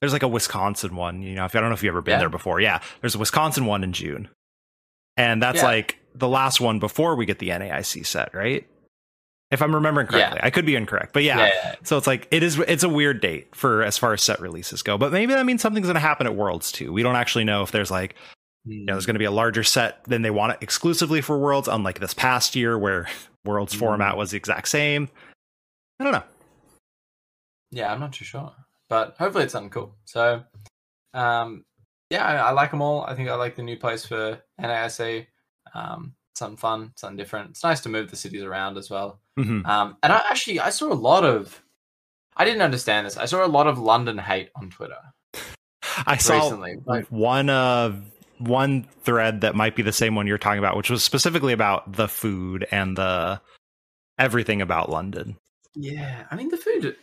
[0.00, 1.22] there's like a Wisconsin one.
[1.22, 2.20] You know, if I don't know if you've ever been Yeah.
[2.20, 2.60] there before.
[2.60, 4.28] Yeah, there's a Wisconsin one in June,
[5.16, 5.66] and that's Yeah.
[5.66, 8.66] like the last one before we get the NAIC set, right?
[9.50, 10.12] If I'm remembering Yeah.
[10.12, 11.38] correctly, I could be incorrect, but yeah.
[11.38, 12.58] yeah, yeah, So it's like it is.
[12.60, 15.60] It's a weird date for as far as set releases go, but maybe that means
[15.60, 16.92] something's going to happen at Worlds too.
[16.92, 18.14] We don't actually know if there's like
[18.64, 19.08] you know there's hmm.
[19.08, 22.14] going to be a larger set than they want it exclusively for Worlds, unlike this
[22.14, 23.06] past year where
[23.46, 23.78] Worlds Mm.
[23.78, 25.08] format was the exact same.
[26.00, 26.22] I don't know.
[27.70, 27.92] yeah.
[27.92, 28.52] I'm not too sure,
[28.88, 29.96] but hopefully it's something cool.
[30.04, 30.42] So,
[31.14, 31.64] um,
[32.10, 33.04] yeah, I, I like them all.
[33.04, 35.26] I think I like the new place for NAIC.
[35.74, 37.50] Um, something fun, something different.
[37.50, 39.20] It's nice to move the cities around as well.
[39.38, 39.66] Mhm.
[39.66, 41.62] Um, and I actually I saw a lot of.
[42.36, 43.16] I didn't understand this.
[43.16, 44.98] I saw a lot of London hate on Twitter
[46.06, 46.76] I saw recently.
[46.84, 47.96] Like, one uh
[48.38, 51.92] one thread that might be the same one you're talking about, which was specifically about
[51.94, 53.40] the food and the
[54.18, 55.36] everything about London.
[55.74, 56.96] yeah, I mean the food.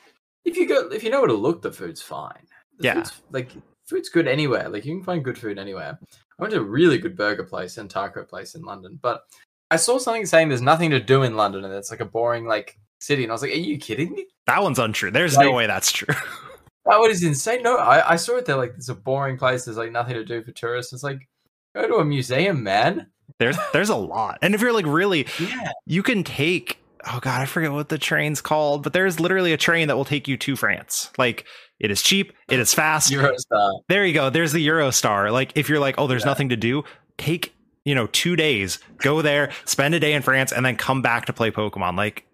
[0.46, 2.48] If you go, if you know where to look, the food's fine.
[2.80, 2.94] The Yeah.
[2.96, 3.52] food's, like
[3.86, 4.68] food's good anywhere.
[4.70, 5.98] Like you can find good food anywhere.
[6.02, 9.24] I went to a really good burger place and taco place in London, but
[9.72, 12.46] I saw something saying there's nothing to do in London and it's like a boring
[12.46, 14.26] like city, and I was like, are you kidding me?
[14.48, 15.12] That one's untrue.
[15.12, 16.14] There's no way that's true.
[16.86, 17.64] That is insane.
[17.64, 18.58] No, I, I saw it there.
[18.58, 19.66] Like it's a boring place.
[19.66, 20.92] There's like nothing to do for tourists.
[20.94, 21.28] It's like
[21.76, 23.08] go to a museum, man.
[23.40, 24.38] there's there's a lot.
[24.42, 25.72] And if you're like really Yeah.
[25.86, 26.80] you can take
[27.12, 30.06] oh god, I forget what the train's called, but there's literally a train that will
[30.06, 31.10] take you to France.
[31.18, 31.46] Like
[31.80, 33.12] it is cheap, it is fast.
[33.12, 33.80] Eurostar.
[33.90, 34.30] there you go.
[34.30, 35.32] There's the Eurostar.
[35.32, 36.28] Like if you're like, oh, there's Yeah.
[36.32, 36.84] nothing to do,
[37.18, 37.54] take
[37.86, 41.26] you know two days, go there, spend a day in France, and then come back
[41.28, 41.96] to play Pokemon.
[41.98, 42.26] Like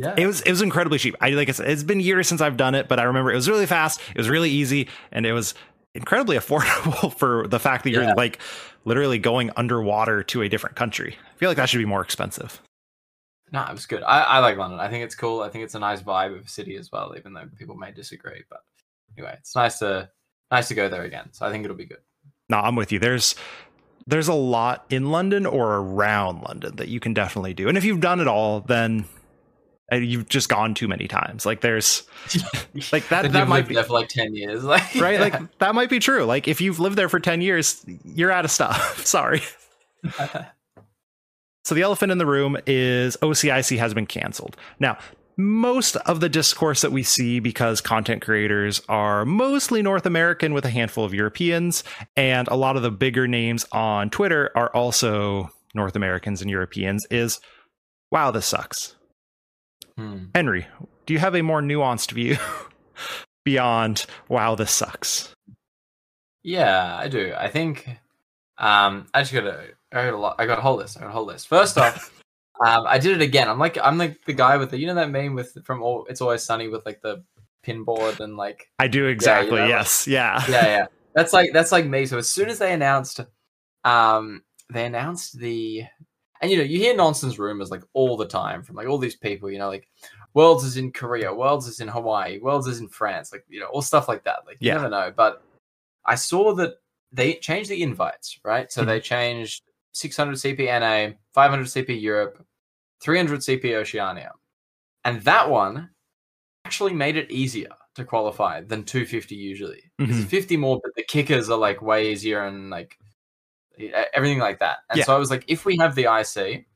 [0.00, 0.14] Yeah.
[0.16, 1.16] it was it was incredibly cheap.
[1.20, 3.36] I like I said, it's been years since I've done it, but I remember it
[3.36, 5.54] was really fast, it was really easy, and it was
[5.94, 8.14] incredibly affordable for the fact that you're Yeah.
[8.14, 8.38] like
[8.84, 11.16] literally going underwater to a different country.
[11.34, 12.60] I feel like that should be more expensive.
[13.52, 14.02] No, it was good.
[14.02, 14.80] I, I like London.
[14.80, 15.40] I think it's cool.
[15.40, 17.92] I think it's a nice vibe of a city as well, even though people may
[17.92, 18.42] disagree.
[18.50, 18.60] But
[19.16, 20.10] anyway, it's nice to
[20.50, 21.28] nice to go there again.
[21.32, 22.00] So I think it'll be good.
[22.48, 22.98] No, I'm with you.
[22.98, 23.34] There's
[24.06, 27.68] there's a lot in London or around London that you can definitely do.
[27.68, 29.04] And if you've done it all, then
[29.92, 31.46] you've just gone too many times.
[31.46, 32.02] Like there's
[32.92, 35.20] like that that might be there for like ten years, like right.
[35.20, 36.24] Like that might be true.
[36.24, 39.04] Like if you've lived there for 10 years, you're out of stuff.
[39.06, 39.42] Sorry.
[41.64, 44.56] So the elephant in the room is OCIC has been canceled.
[44.78, 44.98] Now,
[45.36, 50.64] most of the discourse that we see because content creators are mostly North American with
[50.64, 51.84] a handful of Europeans,
[52.16, 57.06] and a lot of the bigger names on Twitter are also North Americans and Europeans,
[57.10, 57.40] is
[58.10, 58.95] wow, this sucks.
[59.96, 60.26] Hmm.
[60.34, 60.66] Henry,
[61.06, 62.36] do you have a more nuanced view
[63.44, 65.34] beyond wow, this sucks?
[66.42, 67.34] Yeah, I do.
[67.36, 67.88] I think
[68.58, 70.96] um I just got a I got a lot I got a whole list.
[70.96, 71.48] I got a whole list.
[71.48, 72.22] First off,
[72.64, 73.48] um I did it again.
[73.48, 76.06] I'm like I'm like the guy with the you know that meme with from all
[76.08, 77.24] it's always sunny with like the
[77.66, 79.58] pinboard and like I do exactly.
[79.58, 80.06] know, yes.
[80.06, 80.42] Yeah.
[80.48, 80.86] yeah, yeah.
[81.14, 82.04] That's like that's like me.
[82.04, 83.20] So as soon as they announced,
[83.84, 85.84] um, they announced the,
[86.40, 89.16] and you know you hear nonsense rumors like all the time from like all these
[89.16, 89.50] people.
[89.50, 89.88] You know, like
[90.34, 93.66] Worlds is in Korea, Worlds is in Hawaii, Worlds is in France, like you know
[93.66, 94.40] all stuff like that.
[94.46, 94.74] Like you Yeah.
[94.74, 95.12] never know.
[95.14, 95.42] But
[96.04, 96.74] I saw that
[97.12, 98.70] they changed the invites, right?
[98.70, 98.88] So hmm.
[98.88, 102.44] they changed 600 CP NA, 500 CP Europe,
[103.00, 104.32] 300 CP Oceania,
[105.04, 105.90] and that one
[106.64, 109.82] actually made it easier to qualify than 250 usually.
[109.98, 110.24] It's mm-hmm.
[110.24, 112.98] 50 more, but the kickers are like way easier and like
[114.14, 114.78] everything like that.
[114.90, 115.04] And Yeah.
[115.04, 116.66] so I was like, if we have the IC,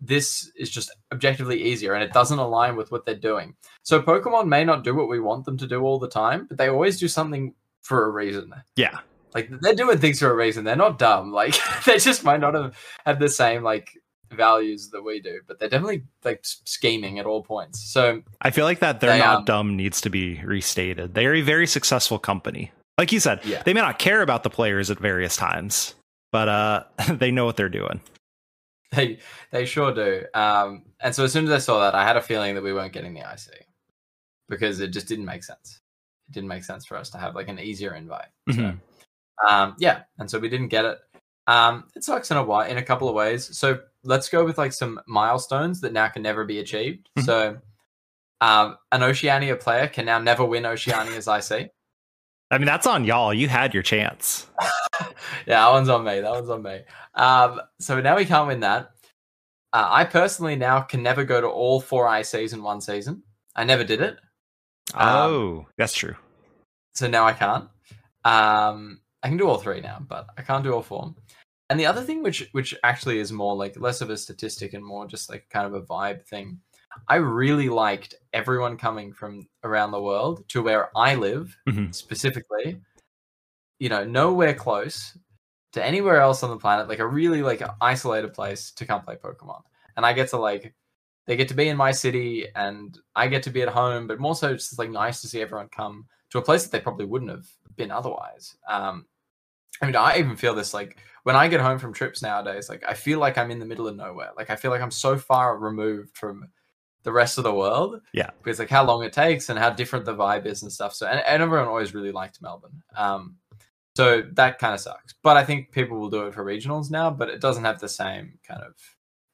[0.00, 3.54] this is just objectively easier and it doesn't align with what they're doing.
[3.84, 6.58] So Pokemon may not do what we want them to do all the time, but
[6.58, 8.52] they always do something for a reason.
[8.76, 8.98] Yeah.
[9.34, 10.64] Like they're doing things for a reason.
[10.64, 11.32] They're not dumb.
[11.32, 11.54] Like
[11.86, 13.90] they just might not have had the same like
[14.32, 17.80] values that we do, but they're definitely like scheming at all points.
[17.92, 21.14] So I feel like that they're They, not um, dumb needs to be restated.
[21.14, 22.72] They are a very successful company.
[22.98, 23.62] Like you said, Yeah.
[23.62, 25.94] they may not care about the players at various times,
[26.32, 28.00] but uh they know what they're doing.
[28.90, 29.18] they
[29.52, 30.24] they sure do.
[30.34, 32.72] Um, and so as soon as I saw that, I had a feeling that we
[32.72, 33.64] weren't getting the IC
[34.48, 35.80] because it just didn't make sense.
[36.28, 38.26] It didn't make sense for us to have like an easier invite.
[38.50, 38.78] So, Mhm.
[39.48, 40.98] um, yeah, and so we didn't get it.
[41.46, 43.56] Um, it sucks in a way, in a couple of ways.
[43.58, 47.08] So let's go with like some milestones that now can never be achieved.
[47.18, 47.24] Mhm.
[47.24, 47.58] So,
[48.40, 51.70] um, an Oceania player can now never win Oceania's IC.
[52.50, 53.32] I mean, that's on y'all.
[53.32, 54.46] You had your chance.
[55.46, 56.20] yeah, that one's on me.
[56.20, 56.80] That one's on me.
[57.14, 58.90] Um, so now we can't win that.
[59.72, 63.22] Uh, I personally now can never go to all four ICs in one season.
[63.56, 64.18] I never did it,
[64.94, 66.16] Um, oh, that's true.
[66.94, 67.68] so now I can't.
[68.24, 71.14] Um, I can do all three now, but I can't do all four.
[71.70, 74.84] And the other thing, which which actually is more like less of a statistic and
[74.84, 76.60] more just like kind of a vibe thing,
[77.08, 81.94] I really liked everyone coming from around the world to where I live Mhm.
[81.94, 82.80] specifically.
[83.82, 85.18] You know, nowhere close
[85.72, 89.16] to anywhere else on the planet, like a really like isolated place to come play
[89.16, 89.62] Pokemon.
[89.96, 90.74] And I get to like
[91.26, 94.20] they get to be in my city and I get to be at home, but
[94.20, 96.80] more so it's just like nice to see everyone come to a place that they
[96.80, 98.56] probably wouldn't have been otherwise.
[98.68, 99.06] Um
[99.80, 102.84] I mean, I even feel this like when I get home from trips nowadays, like
[102.86, 104.30] I feel like I'm in the middle of nowhere.
[104.36, 106.48] Like I feel like I'm so far removed from
[107.02, 108.00] the rest of the world.
[108.12, 108.30] Yeah.
[108.38, 110.94] Because like how long it takes and how different the vibe is and stuff.
[110.94, 112.82] So and, and everyone always really liked Melbourne.
[112.96, 113.38] Um
[113.96, 115.14] so that kind of sucks.
[115.22, 117.88] But I think people will do it for regionals now, but it doesn't have the
[117.88, 118.74] same kind of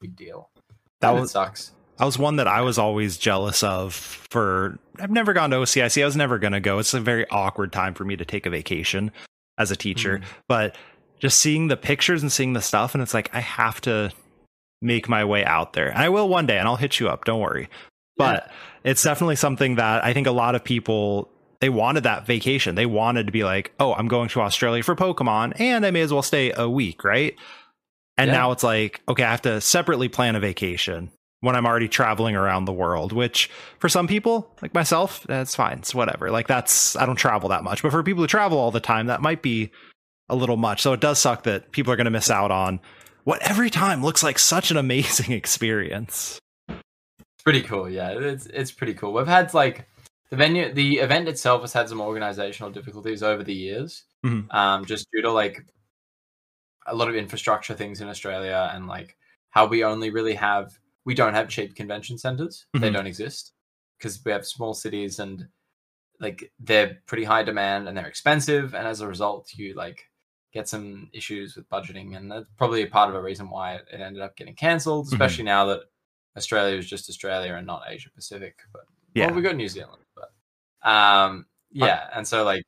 [0.00, 0.50] big deal.
[1.00, 1.72] That was sucks.
[1.98, 3.94] that was one that I was always jealous of.
[3.94, 6.02] For I've never gone to OCIC.
[6.02, 6.78] I was never gonna go.
[6.78, 9.12] It's a very awkward time for me to take a vacation
[9.58, 10.18] as a teacher.
[10.18, 10.30] Mm-hmm.
[10.48, 10.76] But
[11.20, 14.12] just seeing the pictures and seeing the stuff, and it's like I have to
[14.82, 15.88] make my way out there.
[15.88, 17.24] And I will one day, and I'll hit you up.
[17.24, 17.68] Don't worry.
[18.16, 18.50] But
[18.82, 22.74] it's definitely something that I think a lot of people they wanted that vacation.
[22.74, 26.02] They wanted to be like, oh, I'm going to Australia for Pokemon, and I may
[26.02, 27.34] as well stay a week, right?
[28.16, 28.34] And Yeah.
[28.38, 32.34] now it's like, okay, I have to separately plan a vacation when I'm already traveling
[32.34, 35.78] around the world, which for some people, like myself, that's fine.
[35.78, 36.30] It's whatever.
[36.32, 37.80] Like that's I don't travel that much.
[37.82, 39.70] But for people who travel all the time, that might be
[40.28, 40.82] a little much.
[40.82, 42.80] So it does suck that people are gonna miss out on
[43.22, 46.40] what every time looks like such an amazing experience.
[46.68, 47.88] It's pretty cool.
[47.88, 49.12] Yeah, it's it's pretty cool.
[49.12, 49.88] We've had like
[50.30, 54.52] the venue, the event itself has had some organizational difficulties over the years, Mhm.
[54.54, 55.64] um, just due to like
[56.86, 59.16] a lot of infrastructure things in Australia and like
[59.50, 62.66] how we only really have we don't have cheap convention centers.
[62.74, 62.92] They Mhm.
[62.92, 63.52] don't exist
[63.98, 65.48] because we have small cities and
[66.20, 70.04] like they're pretty high demand and they're expensive, and as a result, you like
[70.52, 73.86] get some issues with budgeting, and that's probably a part of a reason why it,
[73.92, 75.12] ended up getting cancelled, Mhm.
[75.12, 75.84] especially now that
[76.36, 78.58] Australia is just Australia and not Asia Pacific.
[78.72, 79.26] But Yeah.
[79.26, 80.32] well, we got New Zealand, but
[80.88, 82.64] um, yeah, and so like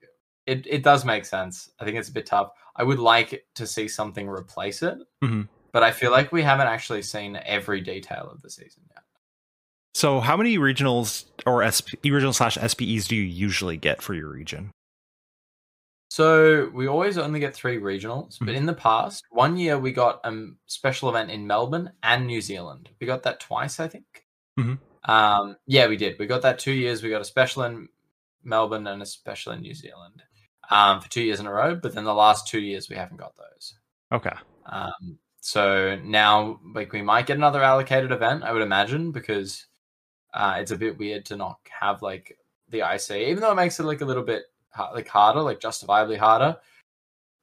[0.46, 1.70] it it does make sense.
[1.80, 2.50] I think it's a bit tough.
[2.76, 5.48] I would like to see something replace it, Mhm.
[5.72, 9.04] but I feel like we haven't actually seen every detail of the season yet.
[9.94, 14.28] So how many regionals or SP, regional slash SPEs do you usually get for your
[14.28, 14.70] region?
[16.10, 18.56] So we always only get three regionals, but Mhm.
[18.56, 22.90] in the past, one year we got a special event in Melbourne and New Zealand.
[23.00, 24.26] We got that twice, I think.
[24.58, 24.78] Mhm.
[25.04, 26.18] Um, yeah, we did.
[26.18, 27.02] We got that two years.
[27.02, 27.88] We got a special in
[28.44, 30.22] Melbourne and a special in New Zealand
[30.70, 31.74] um, for two years in a row.
[31.74, 33.74] But then the last two years we haven't got those.
[34.12, 34.36] Okay.
[34.66, 39.66] Um, so now, like, we might get another allocated event, I would imagine, because
[40.34, 42.36] uh, it's a bit weird to not have like
[42.68, 44.44] the IC, even though it makes it like a little bit
[44.94, 46.56] like harder, like justifiably harder.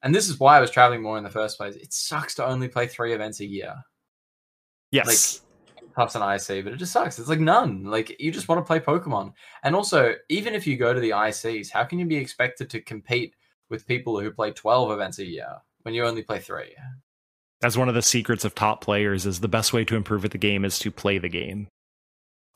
[0.04, 1.76] And this is why I was traveling more in the first place.
[1.76, 3.74] It sucks to only play three events a year.
[4.92, 5.42] Yes.
[5.98, 7.18] Plus an IC, but it just sucks.
[7.18, 7.84] It's like none.
[7.84, 9.34] Like you just want to play Pokemon.
[9.64, 12.82] And also, even if you go to the ICs, how can you be expected to
[12.82, 13.34] compete
[13.72, 16.76] with people who play 12 events a year when you only play three?
[17.62, 20.30] That's one of the secrets of top players is the best way to improve at
[20.30, 21.68] the game is to play the game.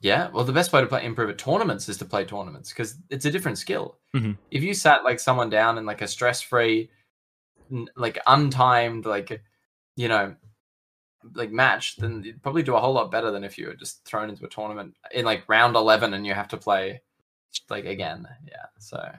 [0.02, 2.98] Yeah, well, the best way to play improve at tournaments is to play tournaments because
[3.10, 3.98] it's a different skill.
[4.16, 4.38] Mhm.
[4.52, 6.92] If you sat like someone down in like a stress-free,
[7.96, 9.42] like untimed, like
[9.96, 10.36] you know,
[11.34, 14.04] like match, then you'd probably do a whole lot better than if you were just
[14.06, 17.02] thrown into a tournament in like round eleven and you have to play
[17.70, 18.28] like again.
[18.48, 18.66] Yeah.
[18.80, 19.12] So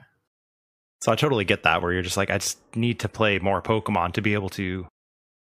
[1.01, 3.61] So I totally get that where you're just like, I just need to play more
[3.61, 4.87] Pokemon to be able to,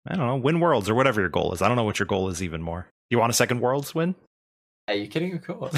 [0.07, 1.61] I don't know, win worlds or whatever your goal is.
[1.61, 2.87] I don't know what your goal is even more.
[3.09, 4.15] You want a second worlds win?
[4.87, 5.33] are you kidding?
[5.33, 5.75] Of course.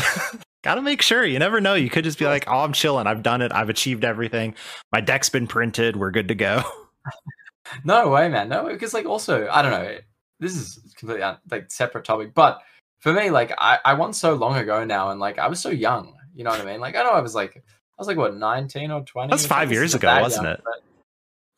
[0.63, 1.23] Gotta make sure.
[1.23, 1.75] You never know.
[1.75, 3.07] You could just be like, oh, I'm chilling.
[3.07, 3.51] I've done it.
[3.53, 4.55] I've achieved everything.
[4.91, 5.95] My deck's been printed.
[5.95, 6.63] We're good to go.
[7.85, 8.49] no way, man.
[8.49, 9.97] No, because like also, I don't know.
[10.39, 12.61] This is completely un- like separate topic, but
[12.99, 15.69] for me, like I, I won so long ago now, and like I was so
[15.69, 16.13] young.
[16.35, 16.79] You know what I mean?
[16.79, 17.61] Like I know I was like I
[17.97, 19.29] was like what 19 or 20.
[19.29, 20.61] That's five years ago, wasn't young, it?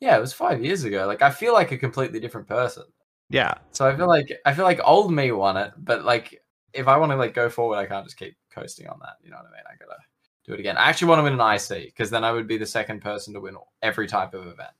[0.00, 1.06] yeah, it was five years ago.
[1.06, 2.84] Like I feel like a completely different person.
[3.28, 3.54] Yeah.
[3.72, 6.96] So I feel like I feel like old me won it, but like if I
[6.96, 9.16] want to like go forward, I can't just keep coasting on that.
[9.22, 9.64] You know what I mean?
[9.66, 10.00] I gotta
[10.46, 10.76] do it again.
[10.76, 13.34] I actually want to win an IC because then I would be the second person
[13.34, 14.70] to win every type of event.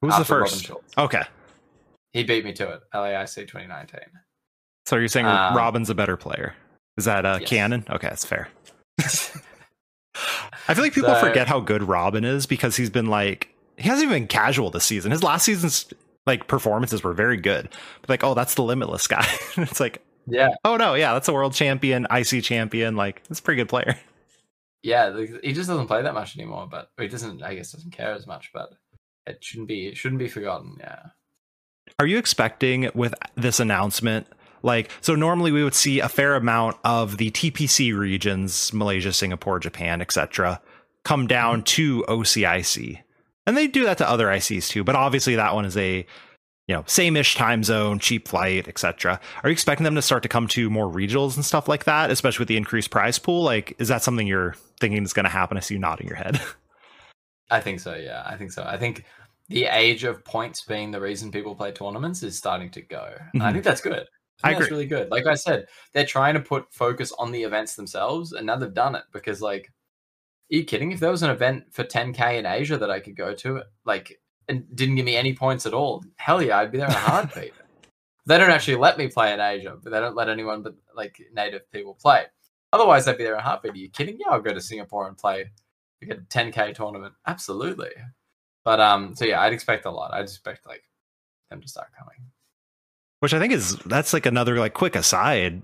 [0.00, 0.70] Who's the first?
[0.96, 1.22] Okay.
[2.18, 2.80] He beat me to it.
[2.92, 4.00] LAIC 2019.
[4.86, 6.54] So you're saying Um, Robin's a better player?
[6.96, 7.48] Is that uh, yes.
[7.48, 7.84] canon?
[7.88, 8.48] Okay, that's fair.
[10.68, 13.88] I feel like people So- forget how good Robin is because he's been like he
[13.88, 15.12] hasn't even been casual this season.
[15.12, 15.92] His last season's
[16.26, 17.68] like performances were very good.
[18.00, 19.24] But like, oh, that's the limitless guy.
[19.56, 22.96] it's like, yeah, oh no, yeah, that's a world champion, IC champion.
[22.96, 23.96] Like, that's a pretty good player.
[24.82, 25.16] yeah.
[25.42, 27.42] He just doesn't play that much anymore, but he doesn't.
[27.42, 28.70] I guess doesn't care as much, but
[29.26, 29.86] it shouldn't be.
[29.86, 30.76] It shouldn't be forgotten.
[30.80, 31.02] Yeah.
[32.00, 34.28] Are you expecting with this announcement?
[34.62, 39.58] Like, so normally we would see a fair amount of the TPC regions, Malaysia, Singapore,
[39.58, 40.60] Japan, etc.,
[41.04, 41.64] come down mm-hmm.
[41.64, 43.02] to OCIC.
[43.46, 46.06] And they do that to other ICs too, but obviously that one is a
[46.68, 49.18] you know, same-ish time zone, cheap flight, etc.
[49.42, 52.10] Are you expecting them to start to come to more regionals and stuff like that,
[52.10, 53.42] especially with the increased prize pool?
[53.42, 55.56] Like, is that something you're thinking is going to happen?
[55.56, 56.38] I see you nodding your head.
[57.50, 57.94] I think so.
[57.94, 58.62] Yeah, I think so.
[58.64, 59.04] I think
[59.48, 63.14] the age of points being the reason people play tournaments is starting to go.
[63.32, 63.54] And I mm-hmm.
[63.54, 64.06] think that's good.
[64.42, 65.10] I I think that's really good.
[65.10, 68.72] Like I said, they're trying to put focus on the events themselves, and now they've
[68.72, 69.72] done it because, like,
[70.52, 70.92] are you kidding?
[70.92, 74.20] If there was an event for 10k in Asia that I could go to, like,
[74.48, 76.98] and didn't give me any points at all, hell yeah, I'd be there in a
[76.98, 77.52] heartbeat.
[78.26, 81.20] they don't actually let me play in Asia, but they don't let anyone but like
[81.34, 82.24] native people play.
[82.72, 83.72] Otherwise, I'd be there in a heartbeat.
[83.72, 84.18] Are you kidding?
[84.20, 85.50] Yeah, I'll go to Singapore and play
[86.00, 87.14] like a 10k tournament.
[87.26, 87.90] Absolutely.
[88.64, 90.12] But um, so yeah, I'd expect a lot.
[90.12, 90.82] I'd expect like
[91.50, 92.16] them to start coming.
[93.20, 95.62] Which I think is that's like another like quick aside.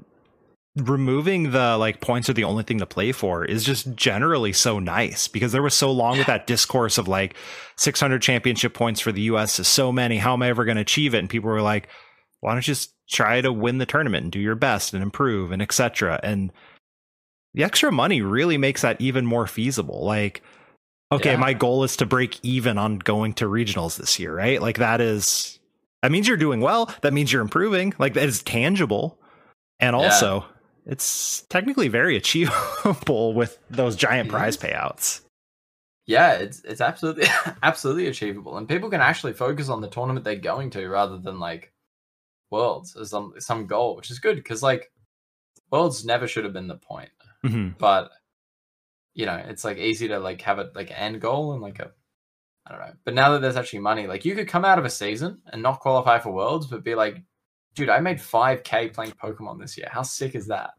[0.77, 4.81] Removing the like points are the only thing to play for is just generally so
[4.81, 7.37] nice because there was so long with that discourse of like
[7.77, 10.19] 600 championship points for the US is so many.
[10.19, 11.19] How am I ever going to achieve it?
[11.19, 11.89] And people were like,
[12.41, 15.53] why don't you just try to win the tournament and do your best and improve
[15.53, 16.19] and etc.
[16.23, 16.53] And
[17.55, 20.05] the extra money really makes that even more feasible.
[20.05, 20.43] Like,
[21.13, 21.37] okay, Yeah.
[21.39, 24.61] my goal is to break even on going to regionals this year, right?
[24.61, 25.59] Like that is
[26.03, 26.93] that means you're doing well.
[27.03, 27.95] That means you're improving.
[27.99, 29.19] Like that is tangible.
[29.81, 30.03] And Yeah.
[30.03, 30.45] also,
[30.87, 35.23] it's technically very achievable with those giant prize payouts.
[36.07, 37.27] Yeah, it's it's absolutely
[37.63, 41.39] absolutely achievable, and people can actually focus on the tournament they're going to rather than
[41.41, 41.73] like
[42.51, 44.93] worlds as some some goal, which is good because like
[45.71, 47.09] worlds never should have been the point,
[47.45, 47.79] Mhm.
[47.79, 48.11] but
[49.15, 51.93] you know it's like easy to like have it like end goal and like a
[52.67, 52.93] I don't know.
[53.05, 55.63] But now that there's actually money, like you could come out of a season and
[55.63, 57.23] not qualify for worlds, but be like,
[57.75, 59.89] dude, I made five k playing Pokemon this year.
[59.91, 60.71] How sick is that?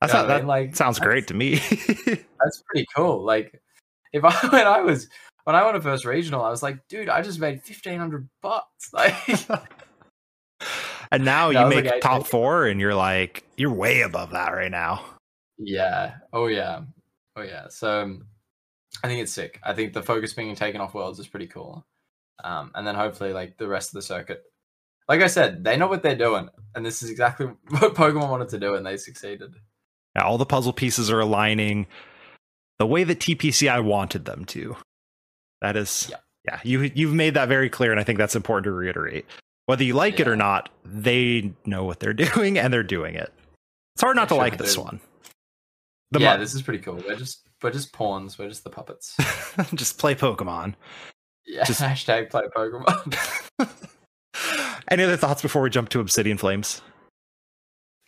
[0.00, 0.48] That's You not, what I that mean?
[0.48, 1.56] Like, sounds great to me.
[2.06, 3.24] That's pretty cool.
[3.24, 3.60] Like,
[4.12, 5.08] if I when I was
[5.44, 8.28] when I won a first regional, I was like, dude, I just made fifteen hundred
[8.42, 8.90] bucks.
[8.92, 9.14] Like,
[11.12, 14.70] and now you make like, top four and you're like, you're way above that right
[14.70, 15.04] now.
[15.58, 16.80] yeah, oh yeah,
[17.36, 17.68] oh yeah.
[17.68, 18.26] So um,
[19.04, 19.60] I think it's sick.
[19.62, 21.84] I think the focus being taken off worlds is pretty cool.
[22.42, 24.42] Um, and then hopefully, like the rest of the circuit,
[25.08, 28.48] like I said, they know what they're doing, and this is exactly what Pokemon wanted
[28.50, 29.54] to do, and they succeeded.
[30.14, 31.86] Yeah, all the puzzle pieces are aligning
[32.78, 34.76] the way that TPCI wanted them to.
[35.62, 36.16] That is, Yeah.
[36.44, 39.24] yeah, you you've made that very clear, and I think that's important to reiterate.
[39.66, 43.32] Whether you like it or not, they know what they're doing, and they're doing it.
[43.94, 44.82] It's hard not They to like this do.
[44.82, 45.00] one.
[46.12, 47.02] The yeah, mo- this is pretty cool.
[47.06, 48.38] We're just we're just pawns.
[48.38, 49.16] We're just the puppets.
[49.74, 50.74] just play Pokemon.
[51.46, 53.16] Yeah, Just- hashtag play Pokemon.
[54.88, 56.80] Any other thoughts before we jump to Obsidian Flames?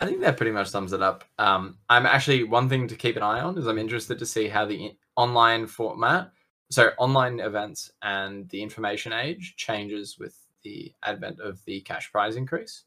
[0.01, 1.25] I think that pretty much sums it up.
[1.39, 4.47] Um, I'm actually one thing to keep an eye on is I'm interested to see
[4.47, 6.31] how the in- online format,
[6.71, 12.37] so online events and the information age changes with the advent of the cash prize
[12.37, 12.85] increase,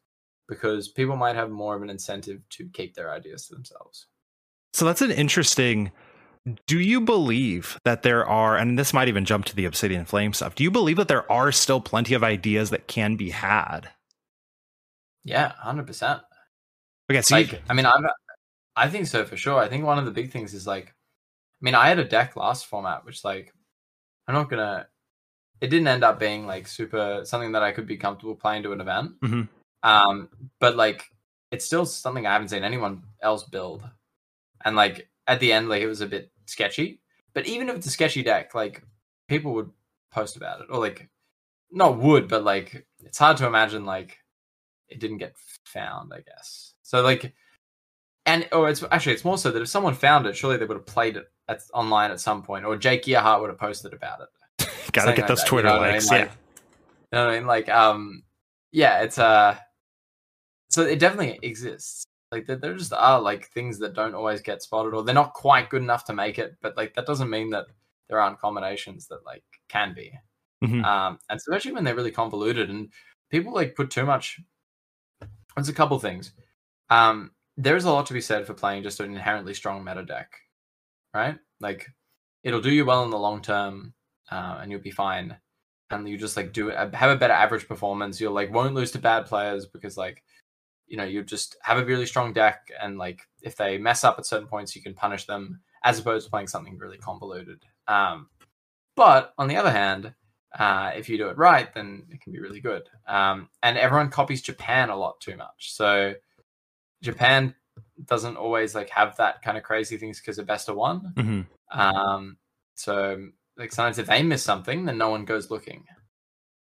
[0.47, 4.05] because people might have more of an incentive to keep their ideas to themselves.
[4.73, 5.91] So that's an interesting.
[6.65, 10.33] Do you believe that there are, and this might even jump to the Obsidian Flame
[10.33, 13.89] stuff, do you believe that there are still plenty of ideas that can be had?
[15.23, 16.21] Yeah, hundred percent.
[17.11, 18.07] Okay, so you- I mean, I'm,
[18.75, 19.59] I think so for sure.
[19.59, 22.35] I think one of the big things is like I mean, I had a deck
[22.35, 23.53] last format, which like
[24.27, 24.87] I'm not gonna.
[25.59, 28.71] It didn't end up being like super something that I could be comfortable playing to
[28.71, 29.19] an event.
[29.21, 29.47] Mhm.
[29.83, 31.05] Um, but like
[31.51, 33.83] it's still something I haven't seen anyone else build.
[34.65, 36.99] And like at the end, like it was a bit sketchy.
[37.33, 38.83] But even if it's a sketchy deck, like
[39.27, 39.71] people would
[40.11, 41.09] post about it, or like
[41.71, 44.17] not would, but like it's hard to imagine like
[44.89, 45.35] it didn't get
[45.65, 46.13] found.
[46.13, 47.01] I guess so.
[47.01, 47.33] Like,
[48.25, 50.77] and or it's actually it's more so that if someone found it, surely they would
[50.77, 54.19] have played it at, online at some point, or Jake Gearhart would have posted about
[54.21, 54.67] it.
[54.91, 56.11] Gotta get like those that, you Twitter know what I likes.
[56.11, 56.19] mean?
[56.19, 56.25] yeah.
[56.25, 57.47] You know what I mean?
[57.47, 58.23] Like, um,
[58.71, 59.57] yeah, it's uh,
[60.69, 62.05] so it definitely exists.
[62.31, 65.33] Like, there, there just are like things that don't always get spotted, or they're not
[65.33, 66.55] quite good enough to make it.
[66.61, 67.65] But like, that doesn't mean that
[68.09, 70.13] there aren't combinations that like can be.
[70.63, 70.83] Mhm.
[70.85, 72.89] Um, and especially when they're really convoluted and
[73.29, 74.39] people like put too much.
[75.55, 76.33] There's a couple things.
[76.89, 80.31] Um, there's a lot to be said for playing just an inherently strong meta deck,
[81.13, 81.37] right?
[81.59, 81.89] Like,
[82.43, 83.93] it'll do you well in the long term,
[84.31, 85.37] uh, and you'll be fine.
[85.89, 88.21] And you just like do it, have a better average performance.
[88.21, 90.23] You'll like won't lose to bad players because like,
[90.91, 94.19] you know, you just have a really strong deck, and like if they mess up
[94.19, 97.63] at certain points, you can punish them as opposed to playing something really convoluted.
[97.87, 98.27] Um,
[98.97, 100.13] but on the other hand,
[100.59, 102.89] uh, if you do it right, then it can be really good.
[103.07, 105.71] Um, and everyone copies Japan a lot too much.
[105.71, 106.13] So
[107.01, 107.55] Japan
[108.03, 111.13] doesn't always like have that kind of crazy things because of best of one.
[111.15, 111.45] Mhm.
[111.71, 112.35] Um,
[112.75, 115.85] so like sometimes if they miss something, then no one goes looking.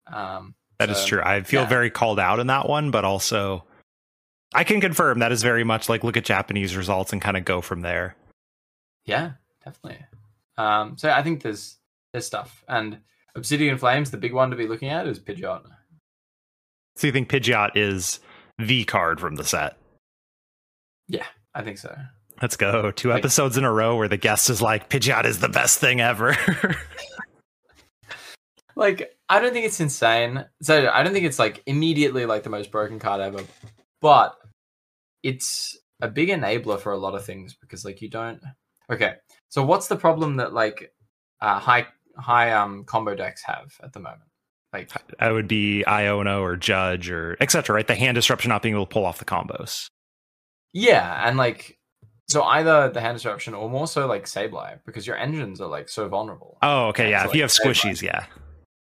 [0.07, 1.23] Um, That is so, true.
[1.25, 1.69] I feel yeah.
[1.69, 3.67] very called out in that one, but also
[4.55, 7.45] I can confirm that is very much like look at Japanese results and kind of
[7.45, 8.17] go from there.
[9.07, 9.33] Yeah,
[9.65, 10.05] definitely.
[10.59, 11.77] Um, so I think there's
[12.13, 12.99] there's stuff, and
[13.35, 15.63] Obsidian Flames, the big one to be looking at is Pidgeot.
[16.97, 18.21] So you think Pidgeot is
[18.59, 19.79] the card from the set?
[21.09, 21.25] Yeah,
[21.55, 21.97] I think so.
[22.43, 22.91] Let's go.
[22.91, 25.79] Two Like- episodes in a row where the guest is like, Pidgeot is the best
[25.79, 26.37] thing ever.
[28.75, 30.47] Like, I don't think it's insane.
[30.63, 33.45] So I don't think it's like immediately like the most broken card ever,
[34.01, 34.35] but
[35.23, 38.41] it's a big enabler for a lot of things because like you don't.
[38.91, 39.15] Okay,
[39.49, 40.93] so what's the problem that like
[41.41, 44.23] uh, high high um combo decks have at the moment?
[44.73, 47.75] Like, that would be iono or Judge or etc.
[47.75, 47.87] Right?
[47.87, 49.89] The hand disruption not being able to pull off the combos.
[50.73, 51.79] yeah, and like.
[52.29, 55.91] So either the hand disruption or more so like Sableye because your engines are like
[55.91, 56.57] so vulnerable.
[56.63, 57.11] Oh, okay.
[57.11, 57.73] Yeah, so if you have Sableye.
[57.73, 58.25] squishies, yeah.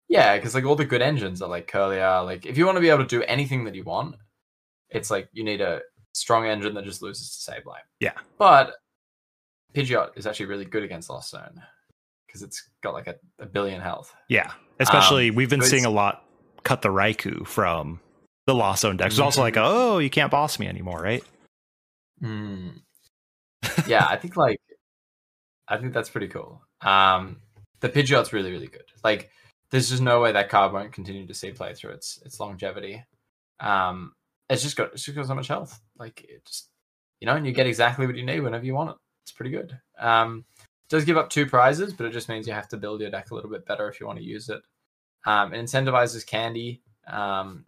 [0.09, 2.27] Yeah, because like all the good engines are like Kirlia.
[2.27, 4.17] Like if you want to be able to do anything that you want,
[4.91, 5.81] it's like you need a
[6.13, 7.81] strong engine that just loses to Sableye.
[8.01, 8.13] Yeah.
[8.39, 8.75] But
[9.75, 11.63] Pidgeot is actually really good against Lost Zone
[12.27, 14.15] because it's got like a, a billion health.
[14.29, 14.53] Yeah.
[14.81, 16.25] Especially we've been seeing a lot
[16.65, 18.01] cut the Raikou from
[18.47, 19.15] the Lost Zone decks.
[19.15, 21.25] It's also like, oh, you can't boss me anymore, right?
[22.23, 22.81] Mm.
[23.87, 24.61] yeah, I think like
[25.69, 26.63] I think that's pretty cool.
[26.81, 27.39] Um,
[27.81, 28.85] the Pidgeot's really really good.
[29.05, 29.31] Like,
[29.71, 33.05] there's just no way that card won't continue to see play through its its longevity.
[33.61, 34.13] Um,
[34.49, 35.81] it's just got it's just got so much health.
[35.99, 36.69] Like it just
[37.21, 38.97] you know, and you get exactly what you need whenever you want it.
[39.25, 39.79] It's pretty good.
[39.99, 40.45] Um,
[40.89, 43.31] does give up two prizes, but it just means you have to build your deck
[43.31, 44.61] a little bit better if you want to use it.
[45.25, 46.83] Um, it incentivizes candy.
[47.07, 47.65] Um,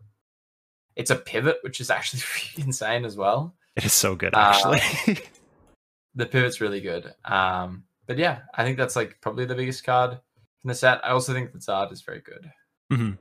[0.96, 2.22] it's a pivot, which is actually
[2.64, 5.18] insane as well It is so good, Uh, actually.
[6.14, 7.14] the pivot's really good.
[7.24, 11.04] Um, but yeah, I think that's like probably the biggest card in the set.
[11.04, 12.50] I also think the Zard is very good.
[12.92, 13.18] Mhm.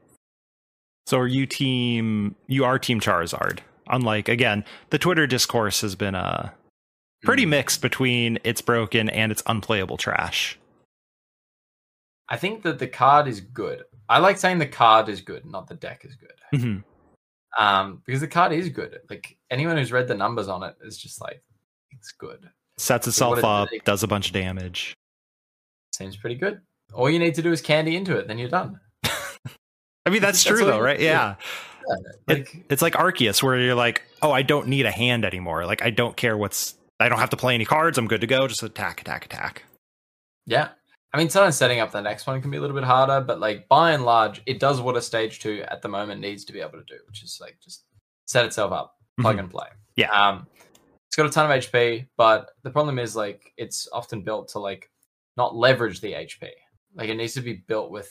[1.06, 2.36] So are you team?
[2.48, 3.60] You are team Charizard.
[3.88, 6.52] Unlike again, the Twitter discourse has been uh
[7.24, 7.50] pretty Mm.
[7.50, 10.58] mixed between it's broken and it's unplayable trash.
[12.30, 13.84] I think that the card is good.
[14.10, 16.32] I like saying the card is good, not the deck is good.
[16.54, 16.84] Mhm.
[17.60, 19.00] Um, because the card is good.
[19.10, 21.44] Like anyone who's read the numbers on it is just like,
[21.92, 22.50] it's good.
[22.78, 24.96] Sets itself it up, that- does a bunch of damage.
[25.94, 26.62] Seems pretty good.
[26.94, 28.80] All you need to do is candy into it, then you're done.
[30.06, 30.98] I mean, that's, That's true though, right?
[30.98, 31.04] do.
[31.06, 31.36] Yeah.
[32.28, 35.66] Like, It's like Arceus, where you're like, oh, I don't need a hand anymore.
[35.66, 36.76] Like, I don't care what's.
[37.00, 37.98] I don't have to play any cards.
[37.98, 38.48] I'm good to go.
[38.48, 39.64] Just attack, attack, attack.
[40.46, 40.70] Yeah.
[41.14, 43.40] I mean, sometimes setting up the next one can be a little bit harder, but
[43.40, 46.54] like by and large, it does what a stage two at the moment needs to
[46.54, 47.84] be able to do, which is like just
[48.28, 49.40] set itself up, plug Mhm.
[49.42, 49.68] and play.
[49.96, 50.10] Yeah.
[50.12, 50.48] Um,
[51.08, 54.60] it's got a ton of HP, but the problem is like it's often built to
[54.60, 54.90] like
[55.38, 56.48] not leverage the HP.
[56.96, 58.10] Like it needs to be built with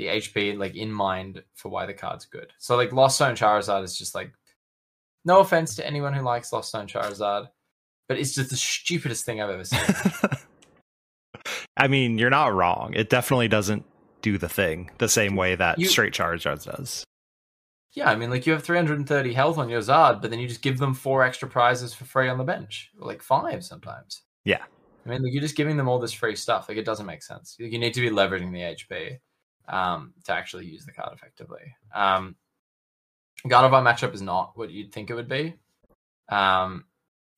[0.00, 2.52] the HP like in mind for why the card's good.
[2.58, 4.32] So like Lost Zone Charizard is just like
[5.24, 7.48] no offense to anyone who likes Lost Zone Charizard,
[8.08, 9.80] but it's just the stupidest thing I've ever seen.
[11.76, 12.92] I mean, you're not wrong.
[12.94, 13.84] It definitely doesn't
[14.22, 17.04] do the thing the same way that You- straight Charizard does.
[17.92, 20.62] Yeah, I mean, like you have 330 health on your Zard, but then you just
[20.62, 24.22] give them four extra prizes for free on the bench, or like five sometimes.
[24.44, 24.62] Yeah.
[25.04, 26.68] I mean, like, you're just giving them all this free stuff.
[26.68, 27.56] Like, it doesn't make sense.
[27.58, 29.18] Like, you need to be leveraging the HP
[29.70, 31.74] um, to actually use the card effectively.
[31.94, 32.36] Um,
[33.46, 35.54] Gardevoir matchup is not what you'd think it would be,
[36.28, 36.84] um,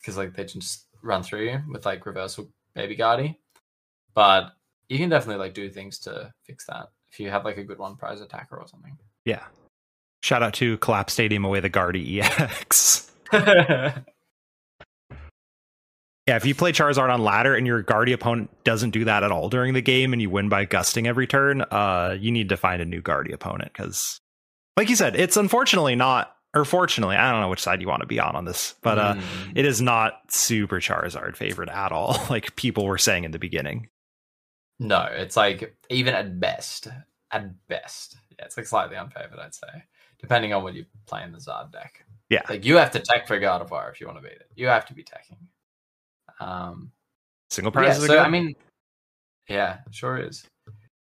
[0.01, 3.39] because like they just run through you with like reversal baby guardy,
[4.15, 4.53] but
[4.89, 7.79] you can definitely like do things to fix that if you have like a good
[7.79, 8.97] one prize attacker or something.
[9.25, 9.45] Yeah.
[10.23, 13.11] Shout out to Collapse Stadium away the Guardy EX.
[16.33, 19.31] Yeah, if you play Charizard on ladder and your Guardy opponent doesn't do that at
[19.31, 22.57] all during the game and you win by gusting every turn, uh, you need to
[22.57, 24.19] find a new Guardy opponent because,
[24.79, 28.01] like you said, it's unfortunately not, or fortunately, I don't know which side you want
[28.01, 29.23] to be on on this, but uh, Mm.
[29.57, 33.91] it is not super Charizard favorite at all, like people were saying in the beginning.
[34.79, 36.89] no, it's like even at best,
[37.31, 39.85] at best, yeah, it's like slightly unfavored, I'd say,
[40.19, 42.07] depending on what you play in the Zard deck.
[42.31, 42.41] Yeah.
[42.49, 44.49] like you have to tech for Gardevoir if you want to beat it.
[44.55, 45.37] You have to be teching.
[46.43, 46.93] Um,
[47.51, 48.55] Single Yeah, prize is a so good- I mean,
[49.49, 50.47] yeah, sure is.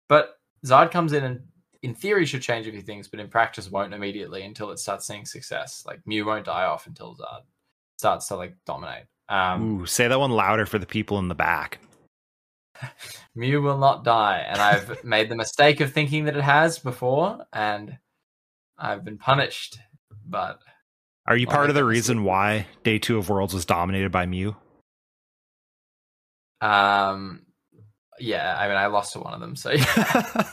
[0.10, 1.42] But Zard comes in and,
[1.82, 5.08] in theory, should change a few things, but in practice won't immediately until it starts
[5.08, 5.84] seeing success.
[5.86, 7.44] Like Mew won't die off until Zard
[7.98, 9.06] starts to like dominate.
[9.30, 11.80] Um, Ooh, say that one louder for the people in the back.
[13.36, 17.46] Mew will not die, and I've made the mistake of thinking that it has before,
[17.54, 17.98] and
[18.78, 19.78] I've been punished.
[20.26, 20.60] But
[21.28, 24.56] Are you part of the reason why day two of Worlds was dominated by Mew?
[26.64, 27.42] Um,
[28.20, 30.50] yeah, I mean, I lost to one of them, so yeah.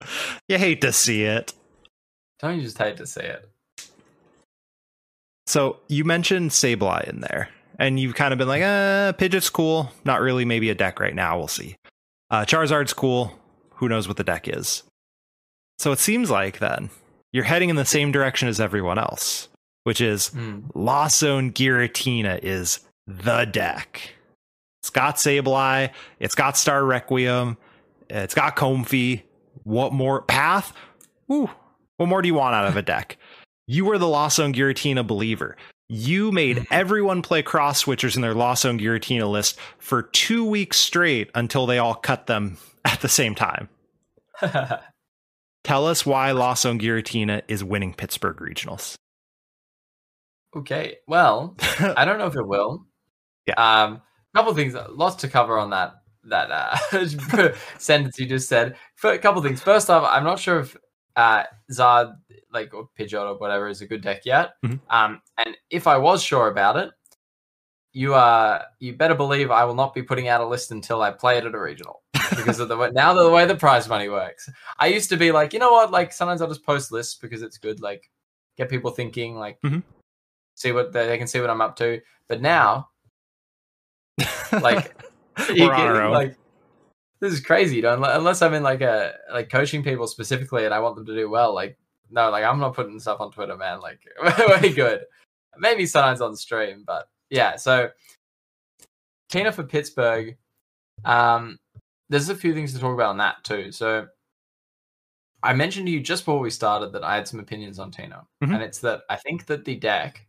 [0.48, 1.52] you hate to see it.
[2.40, 3.48] don't you just hate to see it?
[5.46, 9.90] So you mentioned Sableye in there, and you've kind of been like, uh, Pidgeot's cool.
[10.04, 11.38] Not really, maybe a deck right now.
[11.38, 11.76] We'll see.
[12.30, 13.38] Uh, Charizard's cool.
[13.74, 14.82] Who knows what the deck is?
[15.78, 16.90] So it seems like then
[17.32, 19.48] you're heading in the same direction as everyone else,
[19.84, 20.60] which is Hmm.
[20.74, 24.15] Lost Zone Giratina is the deck.
[24.86, 27.56] It's got Sableye, it's got Star Requiem,
[28.08, 29.24] it's got Comfey.
[29.64, 30.22] What more?
[30.22, 30.72] Path?
[31.28, 31.50] Ooh,
[31.96, 33.16] what more do you want out of a deck?
[33.66, 35.56] You were the Lost Zone Giratina believer.
[35.88, 40.76] You made everyone play cross switchers in their Lost Zone Giratina list for two weeks
[40.76, 43.68] straight until they all cut them at the same time.
[45.64, 48.94] Tell us why Lost Zone Giratina is winning Pittsburgh regionals.
[50.54, 52.86] Okay, well, I don't know if it will.
[53.48, 53.54] Yeah.
[53.56, 54.02] Um,
[54.36, 58.76] couple things, lots to cover on that that uh, sentence you just said.
[58.96, 59.62] For a couple things.
[59.62, 60.76] First off, I'm not sure if
[61.14, 62.14] uh, Zard
[62.52, 64.54] like or Pidgeot or whatever is a good deck yet.
[64.64, 64.80] Mhm.
[64.90, 66.90] Um, and if I was sure about it,
[67.92, 71.10] you uh you better believe I will not be putting out a list until I
[71.12, 74.08] play it at a regional because of the way now the way the prize money
[74.10, 74.50] works.
[74.78, 77.40] I used to be like, you know what, like sometimes I'll just post lists because
[77.40, 78.10] it's good, like
[78.58, 79.82] get people thinking, like Mhm.
[80.56, 82.00] see what they, they can see what I'm up to.
[82.28, 82.88] But now,
[84.52, 84.94] like,
[85.48, 86.12] We're you on get- our own.
[86.12, 86.36] like
[87.20, 87.94] this is crazy, you know.
[88.02, 91.28] Unless I'm in like a like coaching people specifically, and I want them to do
[91.30, 91.54] well.
[91.54, 91.78] Like,
[92.10, 93.80] no, like I'm not putting stuff on Twitter, man.
[93.80, 94.00] Like,
[94.62, 95.00] way good.
[95.58, 97.56] Maybe sometimes on stream, but yeah.
[97.56, 97.88] So,
[99.30, 100.36] Tina for Pittsburgh.
[101.04, 101.58] Um,
[102.08, 103.72] there's a few things to talk about on that too.
[103.72, 104.06] So,
[105.42, 108.26] I mentioned to you just before we started that I had some opinions on Tina,
[108.42, 108.54] Mhm.
[108.54, 110.26] and it's that I think that the deck,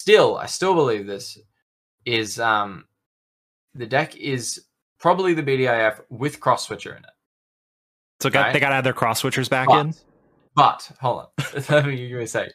[0.00, 1.38] still, I still believe this
[2.08, 2.84] is um,
[3.74, 4.64] the deck is
[4.98, 7.10] probably the BDIF with cross switcher in it.
[8.20, 8.52] So got, Right.
[8.52, 9.94] they got to add their cross switchers back But, in.
[10.56, 12.50] but hold on, let me give you a sec.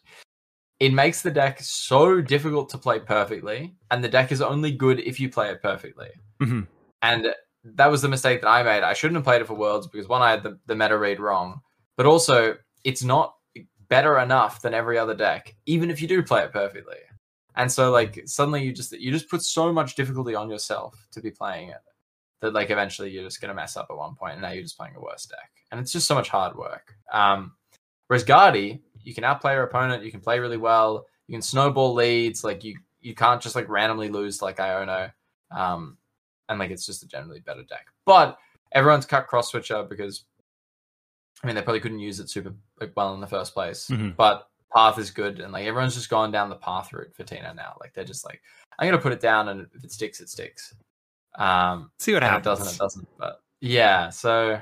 [0.80, 5.00] It makes the deck so difficult to play perfectly, and the deck is only good
[5.00, 6.10] if you play it perfectly.
[6.42, 6.68] Mhm.
[7.02, 7.28] And
[7.64, 8.84] that was the mistake that I made.
[8.84, 11.20] I shouldn't have played it for Worlds because one, I had the, the meta read
[11.22, 11.62] wrong,
[11.96, 13.36] but also it's not
[13.88, 16.98] better enough than every other deck, even if you do play it perfectly.
[17.56, 21.22] And so, like, suddenly you just you just put so much difficulty on yourself to
[21.22, 21.82] be playing it
[22.42, 24.78] that, like, eventually you're just gonna mess up at one point, and now you're just
[24.78, 26.94] playing a worse deck, and it's just so much hard work.
[27.12, 27.54] Um,
[28.08, 31.94] whereas Guardy, you can outplay your opponent, you can play really well, you can snowball
[31.94, 35.12] leads, like you you can't just like randomly lose like Iono.
[35.52, 35.98] Um,
[36.50, 37.88] and like it's just a generally better deck.
[38.06, 38.38] But
[38.72, 40.26] everyone's cut cross switcher because
[41.44, 43.88] I mean they probably couldn't use it super like well in the first place.
[43.88, 44.16] Mhm.
[44.16, 47.54] But path is good and like everyone's just gone down the path route for Tina
[47.54, 47.76] now.
[47.80, 48.42] Like they're just like,
[48.80, 50.74] I'm gonna put it down and if it sticks, it sticks.
[51.36, 52.46] Um See what happens.
[52.46, 53.08] it doesn't, it doesn't.
[53.18, 54.60] But yeah, so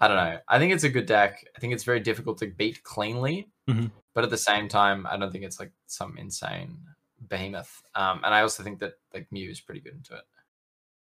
[0.00, 0.38] I don't know.
[0.48, 1.44] I think it's a good deck.
[1.56, 3.90] I think it's very difficult to beat cleanly, Mhm.
[4.14, 6.78] but at the same time, I don't think it's like some insane
[7.22, 7.82] behemoth.
[7.94, 10.24] Um, and I also think that like Mew is pretty good into it.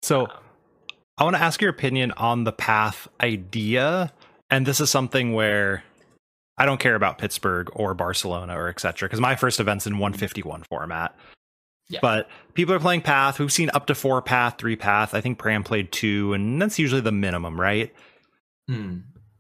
[0.03, 0.31] So Um,
[1.19, 4.13] I want to ask your opinion on the path idea.
[4.51, 5.83] And this is something where
[6.59, 9.09] I don't care about Pittsburgh or Barcelona or etc.
[9.09, 11.15] Because my first event's in 151 format.
[11.89, 12.01] Yeah.
[12.03, 13.39] But people are playing path.
[13.39, 15.15] We've seen up to four path, three path.
[15.15, 17.95] I think Pram played two, and that's usually the minimum, right?
[18.69, 18.99] Hmm.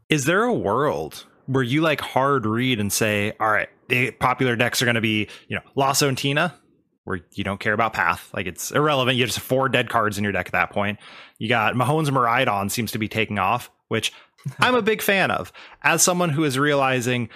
[0.08, 4.56] Is there a world where you like hard read and say, all right, the popular
[4.56, 6.54] decks are going to be, you know, Lasso and Tina,
[7.04, 8.30] where you don't care about path.
[8.34, 9.16] Like it's irrelevant.
[9.16, 10.98] You just have four dead cards in your deck at that point.
[11.38, 14.12] You got Mahone's Miraidon seems to be taking off, which
[14.58, 15.52] I'm a big fan of.
[15.82, 17.28] As someone who is realizing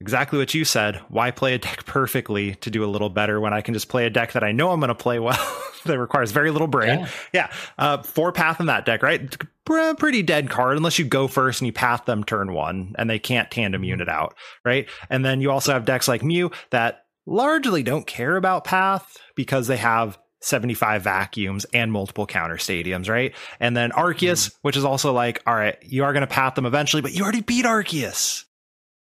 [0.00, 3.52] exactly what you said, why play a deck perfectly to do a little better when
[3.52, 5.38] I can just play a deck that I know I'm going to play well
[5.86, 7.00] that requires very little brain.
[7.00, 7.08] Yeah.
[7.32, 7.50] Yeah.
[7.78, 9.36] Uh, four path in that deck, right?
[9.64, 13.08] Pr- Pretty dead card unless you go first and you path them turn one and
[13.08, 14.88] they can't tandem unit out, right?
[15.10, 19.66] And then you also have decks like Mew that largely don't care about path because
[19.66, 23.34] they have 75 vacuums and multiple counter stadiums, right?
[23.60, 26.66] And then Arceus, which is also like, all right, you are going to path them
[26.66, 28.44] eventually, but you already beat Arceus.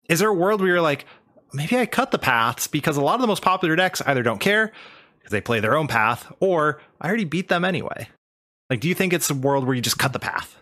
[0.09, 1.05] Is there a world where you're like,
[1.53, 4.39] maybe I cut the paths because a lot of the most popular decks either don't
[4.39, 4.71] care
[5.19, 8.09] because they play their own path, or I already beat them anyway.
[8.69, 10.57] Like, do you think it's a world where you just cut the path?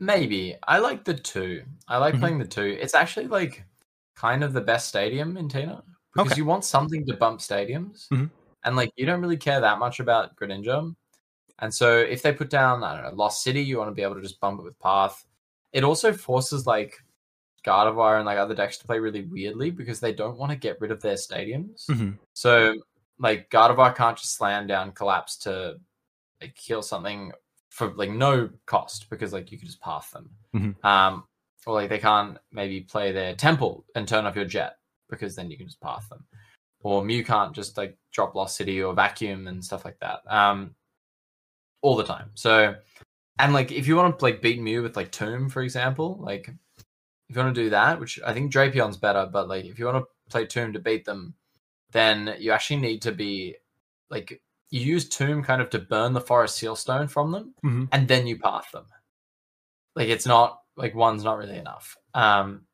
[0.00, 0.56] Maybe.
[0.66, 1.62] I like the two.
[1.88, 2.20] I like Mhm.
[2.20, 2.76] playing the two.
[2.80, 3.64] It's actually like
[4.16, 5.82] kind of the best stadium in Tina
[6.14, 6.38] because Okay.
[6.38, 8.08] you want something to bump stadiums.
[8.08, 8.30] Mhm.
[8.64, 10.94] And like you don't really care that much about Greninja.
[11.60, 14.02] And so if they put down, I don't know, Lost City, you want to be
[14.02, 15.24] able to just bump it with Path.
[15.72, 17.02] It also forces like
[17.64, 20.80] Gardevoir and like other decks to play really weirdly because they don't want to get
[20.80, 21.86] rid of their stadiums.
[21.86, 22.18] Mhm.
[22.32, 22.74] So
[23.18, 25.78] like Gardevoir can't just slam down collapse to
[26.40, 27.32] like kill something
[27.70, 30.30] for like no cost because like you could just path them.
[30.54, 30.84] Mhm.
[30.84, 31.24] Um
[31.66, 34.76] or like they can't maybe play their temple and turn off your jet
[35.08, 36.24] because then you can just path them.
[36.84, 40.20] Or Mew can't just like drop Lost City or vacuum and stuff like that.
[40.28, 40.76] Um
[41.82, 42.30] all the time.
[42.34, 42.76] So
[43.38, 46.48] and like if you want to like beat Mew with like Tomb, for example, like
[47.28, 49.86] if you want to do that, which I think Drapion's better, but like if you
[49.86, 51.34] want to play Tomb to beat them,
[51.90, 53.56] then you actually need to be
[54.10, 57.88] like you use Tomb kind of to burn the Forest Seal Stone from them, Mhm.
[57.92, 58.86] and then you path them.
[59.96, 61.96] Like it's not like one's not really enough.
[62.14, 62.66] Um,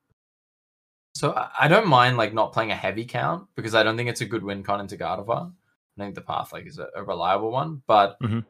[1.14, 4.20] so I, don't mind like not playing a heavy count because I don't think it's
[4.20, 5.52] a good win con into Gardevoir.
[5.98, 8.44] I think the path like is a, a reliable one, but Mhm.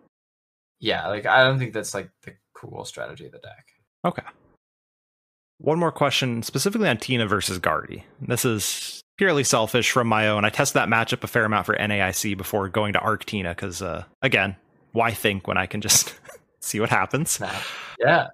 [0.78, 3.66] yeah, like I don't think that's like the cool strategy of the deck.
[4.04, 4.22] Okay.
[5.58, 8.04] One more question specifically on Tina versus Guardy.
[8.20, 10.44] This is purely selfish from my own.
[10.44, 13.82] I tested that matchup a fair amount for NAIC before going to Arc Tina because,
[13.82, 14.56] uh, again,
[14.92, 16.14] why think when I can just
[16.60, 17.38] see what happens?
[18.00, 18.28] Yeah,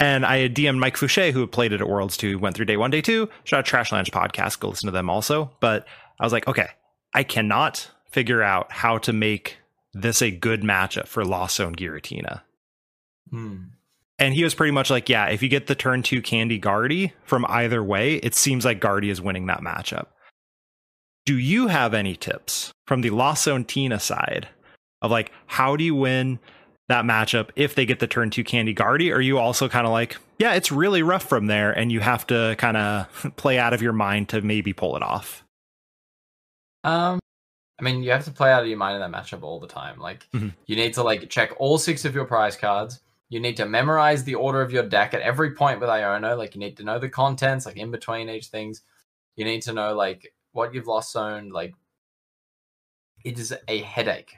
[0.00, 2.64] And I had DM'd Mike Fouché, who had played it at Worlds 2, went through
[2.64, 3.28] day one, day two.
[3.44, 4.58] Shout out Trash Lounge podcast.
[4.58, 5.50] Go listen to them also.
[5.60, 5.86] But
[6.18, 6.68] I was like, okay,
[7.12, 9.58] I cannot figure out how to make
[9.92, 12.40] this a good matchup for Lasso and Giratina.
[13.30, 13.56] Hmm.
[14.18, 17.12] And he was pretty much like, yeah, if you get the turn two Candy Guardy
[17.24, 20.06] from either way, it seems like Guardy is winning that matchup.
[21.26, 24.48] Do you have any tips from the Lasso and Tina side
[25.02, 26.38] of like, how do you win
[26.90, 29.10] that matchup if they get the turn two Candy Guardy?
[29.12, 32.26] Are you also kind of like, yeah, it's really rough from there and you have
[32.28, 35.42] to kind of play out of your mind to maybe pull it off?
[36.84, 37.18] Um,
[37.78, 39.66] I mean, you have to play out of your mind in that matchup all the
[39.66, 39.98] time.
[39.98, 40.54] Like, Mhm.
[40.66, 43.00] you need to like check all six of your prize cards.
[43.28, 46.36] You need to memorize the order of your deck at every point with Iono.
[46.36, 48.82] Like, you need to know the contents, like in between each things.
[49.36, 51.52] You need to know like what you've lost zoned.
[51.52, 51.74] Like,
[53.24, 54.34] it is a headache.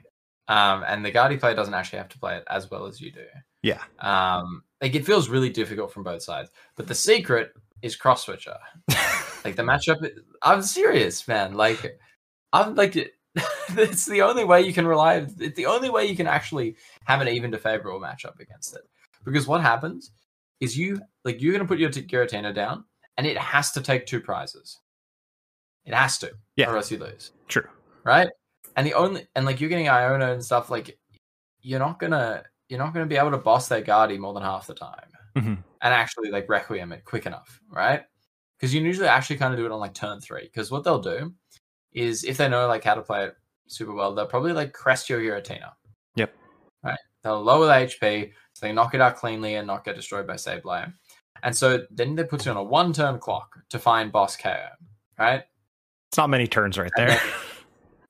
[0.48, 3.12] Um, and the Guardi player doesn't actually have to play it as well as you
[3.12, 3.24] do.
[3.62, 3.82] Yeah.
[4.00, 6.50] Um, like it feels really difficult from both sides.
[6.76, 8.56] But the secret is cross switcher.
[9.44, 10.06] like the matchup,
[10.42, 11.54] I'm serious, man.
[11.54, 11.98] Like
[12.52, 12.96] I'm like
[13.70, 15.26] it's the only way you can rely.
[15.38, 18.82] It's the only way you can actually have an even to favorable matchup against it.
[19.24, 20.10] Because what happens
[20.60, 22.84] is you like you're gonna put your t- Giratina down,
[23.16, 24.78] and it has to take two prizes.
[25.84, 26.70] It has to, Yeah.
[26.70, 27.66] or else you lose True.
[28.04, 28.28] right?
[28.76, 30.98] And the only and like you're getting Iono and stuff like
[31.60, 34.66] you're not gonna you're not gonna be able to boss their Guardy more than half
[34.66, 35.62] the time Mhm.
[35.82, 38.02] and actually like Requiem it quick enough, right?
[38.58, 40.44] Because you usually actually kind of do it on like turn three.
[40.44, 41.34] Because what they'll do
[41.92, 45.08] is if they know like how to play it super well, they'll probably like crest
[45.10, 45.72] your Giratina.
[46.16, 46.34] Yep.
[46.82, 46.98] Right.
[47.22, 50.34] They'll lower the HP so they knock it out cleanly and not get destroyed by
[50.34, 50.92] Sableye.
[51.42, 54.68] And so then they put you on a one turn clock to find boss KO.
[55.18, 55.42] Right?
[56.10, 57.20] It's not many turns right there.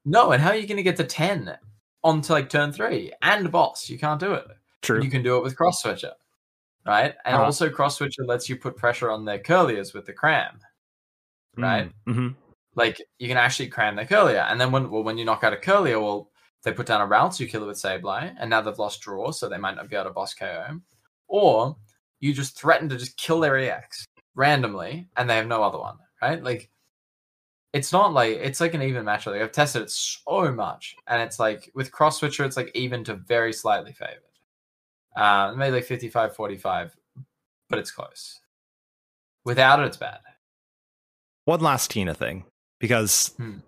[0.05, 1.57] No, and how are you going to get to 10
[2.03, 3.89] onto like turn three and boss?
[3.89, 4.47] You can't do it.
[4.83, 5.03] True.
[5.03, 6.13] You can do it with cross switcher,
[6.87, 7.15] right?
[7.25, 7.45] And Uh-huh.
[7.45, 10.59] also cross switcher lets you put pressure on their Kirlias with the cram,
[11.57, 11.91] right?
[12.07, 12.29] hmm
[12.75, 15.53] Like you can actually cram their Kirlia, and then when well, when you knock out
[15.53, 16.31] a Kirlia, well,
[16.65, 19.03] they put down a route, so you kill it with Sableye, and now they've lost
[19.03, 20.81] draw, so they might not be able to boss KO.
[21.29, 21.77] Or
[22.21, 25.99] you just threaten to just kill their EX randomly, and they have no other one,
[26.23, 26.43] right?
[26.43, 26.71] Like
[27.73, 29.27] it's not like it's like an even match.
[29.27, 33.05] Like I've tested it so much, and it's like with cross switcher, it's like even
[33.05, 34.19] to very slightly favored.
[35.17, 36.97] Uh, maybe like 55 45,
[37.69, 38.41] but it's close.
[39.45, 40.21] Without it, it's bad.
[41.45, 42.45] One last Tina thing,
[42.79, 43.59] because Hmm.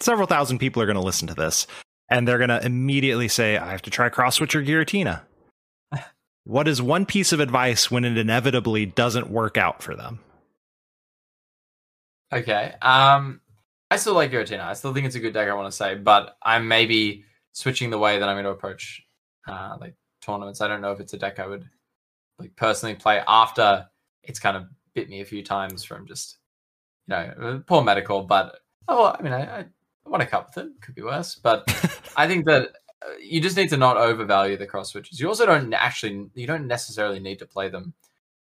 [0.00, 1.66] several thousand people are going to listen to this,
[2.10, 5.22] and they're going to immediately say, I have to try cross switcher Giratina.
[6.44, 10.20] what is one piece of advice when it inevitably doesn't work out for them?
[12.32, 12.74] Okay.
[12.82, 13.40] Um,
[13.90, 14.64] I still like Giratina.
[14.64, 15.48] I still think it's a good deck.
[15.48, 19.02] I want to say, but I'm maybe switching the way that I'm going to approach
[19.46, 20.60] uh, like tournaments.
[20.60, 21.64] I don't know if it's a deck I would
[22.38, 23.86] like personally play after
[24.22, 26.38] it's kind of bit me a few times from just
[27.06, 28.22] you know uh, poor medical.
[28.22, 28.58] But
[28.88, 29.64] oh, I mean, I, I
[30.04, 30.72] want to cut with it.
[30.80, 31.64] Could be worse, but
[32.16, 32.70] I think that
[33.02, 35.20] uh, you just need to not overvalue the cross switches.
[35.20, 37.94] You also don't actually you don't necessarily need to play them.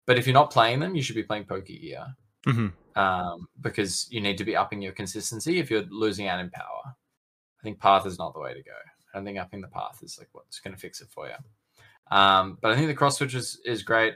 [0.06, 2.14] But if you're not playing them, you should be playing Pokegear
[2.46, 6.50] hmm um, because you need to be upping your consistency if you're losing out in
[6.50, 6.82] power.
[6.86, 8.72] I think path is not the way to go.
[9.14, 12.16] I don't think upping the path is like what's going to fix it for you.
[12.16, 14.16] Um, but I think the cross switch is, is great.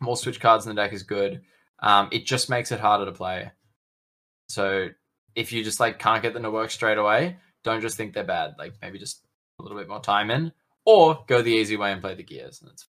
[0.00, 1.42] More switch cards in the deck is good.
[1.80, 3.50] Um, it just makes it harder to play.
[4.48, 4.88] So
[5.34, 8.24] if you just like can't get them to work straight away, don't just think they're
[8.24, 8.54] bad.
[8.58, 9.24] Like maybe just
[9.58, 10.52] a little bit more time in,
[10.84, 12.60] or go the easy way and play the gears.
[12.62, 12.86] And it's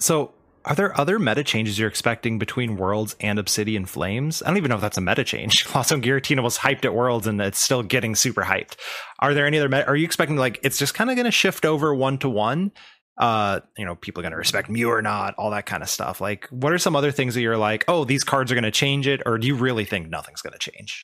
[0.00, 0.34] So,
[0.66, 4.42] are there other meta changes you're expecting between Worlds and Obsidian Flames?
[4.42, 5.64] I don't even know if that's a meta change.
[5.76, 8.76] Also, Giratina was hyped at Worlds and it's still getting super hyped.
[9.20, 9.86] Are there any other meta?
[9.86, 12.72] Are you expecting like it's just kind of going to shift over one to one?
[13.18, 15.88] Uh, you know, people are going to respect Mew or not, all that kind of
[15.88, 16.20] stuff.
[16.20, 18.70] Like, what are some other things that you're like, oh, these cards are going to
[18.70, 21.02] change it, or do you really think nothing's going to change?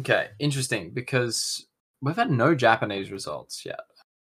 [0.00, 0.28] okay.
[0.38, 1.66] Interesting because
[2.00, 3.80] we've had no Japanese results yet.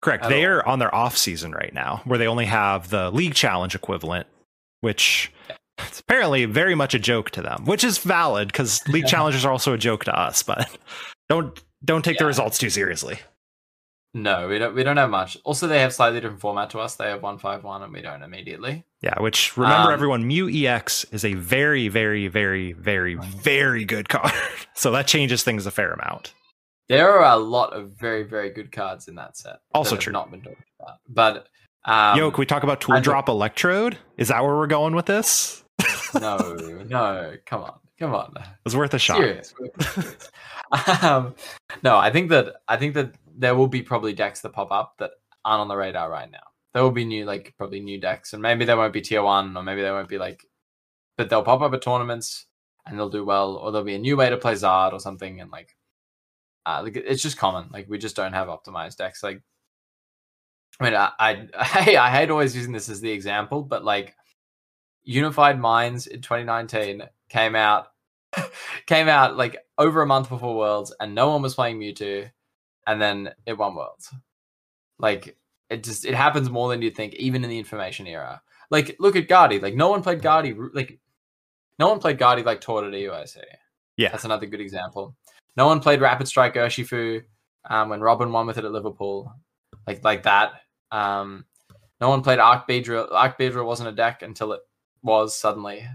[0.03, 0.29] Correct.
[0.29, 0.53] They all.
[0.53, 4.27] are on their off season right now, where they only have the league challenge equivalent,
[4.81, 5.33] which
[5.79, 9.53] it's apparently very much a joke to them, which is valid because league challenges are
[9.53, 10.43] also a joke to us.
[10.43, 10.71] But
[11.29, 13.19] don't don't take the results too seriously.
[14.13, 14.75] No, we don't.
[14.75, 15.39] We don't have much.
[15.45, 16.97] Also, they have slightly different format to us.
[16.97, 18.85] They have one five one, and we don't immediately.
[19.03, 19.21] Yeah.
[19.21, 24.33] Which remember, Um, everyone, Mew EX is a very, very, very, very, very good card.
[24.75, 26.33] so that changes things a fair amount.
[26.91, 29.61] There are a lot of very, very good cards in that set.
[29.73, 30.13] Also that true.
[30.13, 31.47] Not been talked about, but
[31.85, 33.97] um, Yo, can we talk about Tool Drop Electrode?
[34.17, 35.63] Is that where we're going with this?
[36.21, 36.57] no,
[36.89, 38.33] no, come on, come on.
[38.37, 39.19] It was worth a shot.
[39.19, 39.55] Serious.
[39.57, 40.29] serious.
[41.05, 41.37] um,
[41.85, 44.95] no, I think that I think that there will be probably decks that pop up
[44.99, 45.13] that
[45.45, 46.43] aren't on the radar right now.
[46.75, 49.57] There will be new, like probably new decks, and maybe they won't be tier one,
[49.57, 50.45] or maybe they won't be like,
[51.17, 52.47] but they'll pop up at tournaments
[52.85, 55.41] and they'll do well, or there'll be a new way to play Zard or something,
[55.41, 55.77] and like,
[56.79, 57.69] uh, like it's just common.
[57.73, 59.23] Like we just don't have optimized decks.
[59.23, 59.43] Like,
[60.79, 64.15] I mean, I I, I, I hate always using this as the example, but like,
[65.05, 67.89] Unified Minds in 2019 came out
[68.87, 72.31] came out like over a month before Worlds, and no one was playing Mewtwo,
[72.87, 74.15] and then it won Worlds.
[74.99, 75.37] Like
[75.69, 78.43] it just it happens more than you think, even in the information era.
[78.71, 79.61] Like look at Guardy.
[79.61, 80.55] Like no one played Guardy.
[80.55, 81.01] Like
[81.79, 83.39] no one played Guardy like taught at EUIC.
[83.97, 84.11] Yeah.
[84.11, 85.17] That's another good example.
[85.57, 87.23] No one played Rapid Strike Urshifu
[87.69, 89.35] um, when Robin won with it at Liverpool,
[89.87, 90.53] like like that.
[90.91, 91.45] Um,
[92.01, 93.09] no one played Arc Beedrill.
[93.13, 94.61] Arc Beedrill wasn't a deck until it
[95.03, 95.87] was suddenly.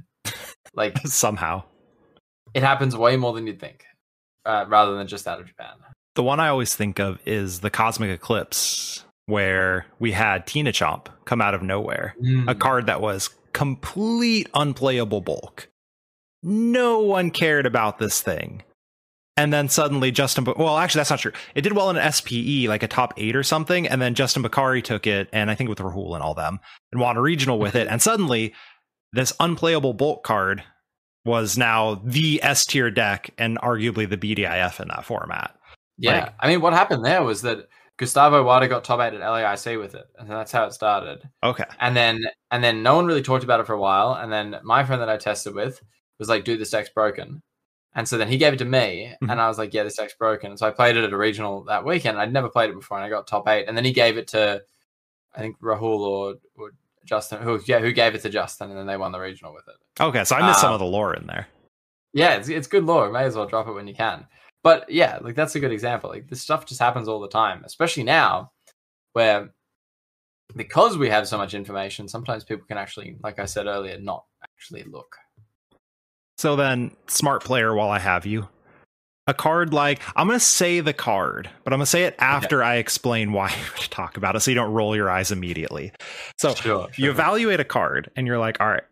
[0.74, 1.64] Like Somehow.
[2.54, 3.86] it happens way more than you'd think,
[4.46, 5.76] uh, rather than just out of Japan.
[6.16, 11.08] The one I always think of is the Cosmic Eclipse, where we had Tina Chomp
[11.26, 12.16] come out of nowhere.
[12.22, 12.50] Mm.
[12.50, 15.70] A card that was complete unplayable bulk.
[16.44, 18.64] No one cared about this thing.
[19.38, 21.34] And then suddenly Justin, well, actually, that's not true.
[21.56, 23.86] It did well in an SPE, like a top eight or something.
[23.88, 26.60] And then Justin Bakari took it, and I think with Rahul and all them,
[26.92, 27.88] and won a regional with it.
[27.88, 28.54] And suddenly,
[29.12, 30.64] this unplayable bolt card
[31.26, 35.56] was now the S tier deck and arguably the BDIF in that format.
[35.98, 37.68] Yeah, Like- I mean, what happened there was that
[37.98, 41.28] Gustavo Wada got top eight at LAIC with it, and that's how it started.
[41.44, 41.64] Okay.
[41.80, 44.14] And then, and then no one really talked about it for a while.
[44.14, 45.82] And then my friend that I tested with
[46.20, 47.42] was like, "Dude, this deck's broken."
[47.96, 49.32] And so then he gave it to me, Mhm.
[49.32, 51.18] and I was like, "Yeah, this deck's broken." And so I played it at a
[51.18, 52.20] regional that weekend.
[52.20, 53.66] I'd never played it before, and I got top eight.
[53.68, 54.62] And then he gave it to,
[55.34, 56.72] I think Rahul or, or
[57.06, 59.68] Justin, who yeah, who gave it to Justin, and then they won the regional with
[59.68, 59.76] it.
[60.04, 60.24] Okay.
[60.26, 61.48] So I missed some Um, of the lore in there.
[62.14, 63.12] Yeah, it's, it's good lore.
[63.12, 64.28] May as well drop it when you can.
[64.64, 66.10] But yeah, like that's a good example.
[66.10, 68.52] Like this stuff just happens all the time, especially now,
[69.14, 69.54] where
[70.56, 74.26] because we have so much information, sometimes people can actually, like I said earlier, not
[74.44, 75.18] actually look.
[76.38, 78.48] So then, smart player, while I have you,
[79.28, 82.16] a card like I'm going to say the card, but I'm going to say it
[82.20, 85.92] after I explain why to talk about it, so you don't roll your eyes immediately.
[86.38, 86.88] So Sure.
[86.98, 88.84] you evaluate a card, and you're like, all right,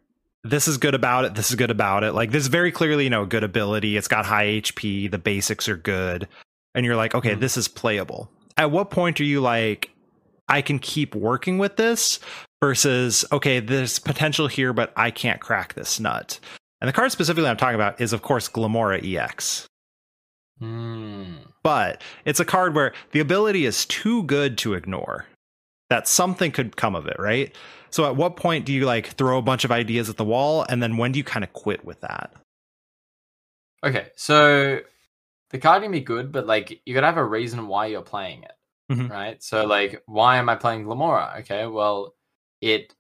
[0.44, 1.36] this is good about it.
[1.36, 2.14] This is good about it.
[2.14, 3.96] Like this is very clearly, you know, good ability.
[3.96, 5.10] It's got high HP.
[5.12, 6.28] The basics are good.
[6.76, 7.40] And you're like, okay, Mhm.
[7.40, 8.30] this is playable.
[8.58, 9.92] At what point are you like,
[10.50, 12.20] I can keep working with this
[12.62, 16.40] versus, okay, there's potential here, but I can't crack this nut.
[16.84, 19.70] And the card specifically I'm talking about is, of course, Glimmora EX.
[20.60, 21.36] Hmm.
[21.64, 25.26] But it's a card where the ability is too good to ignore.
[25.90, 27.56] That something could come of it, right?
[27.90, 30.66] So at what point do you like throw a bunch of ideas at the wall
[30.68, 32.34] and then when do you kind of quit with that?
[33.82, 34.82] Okay, so
[35.52, 38.44] the card can be good, but like you gotta have a reason why you're playing
[38.44, 38.58] it,
[38.92, 39.10] Mhm.
[39.10, 39.42] right?
[39.42, 41.40] So like, why am I playing Glimmora?
[41.42, 42.14] Okay, well,
[42.60, 42.94] it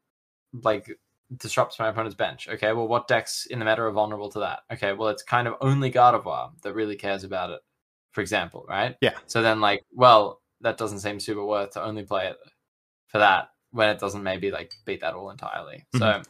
[0.53, 0.97] like
[1.37, 2.47] disrupts my opponent's bench.
[2.47, 4.61] Okay, well, what decks in the meta are vulnerable to that?
[4.71, 7.61] Okay, well, it's kind of only Gardevoir that really cares about it,
[8.11, 8.95] for example, right?
[9.01, 9.17] Yeah.
[9.27, 12.37] So then, like, well, that doesn't seem super worth to only play it
[13.07, 15.85] for that when it doesn't maybe like beat that all entirely.
[15.95, 16.21] So, mm-hmm.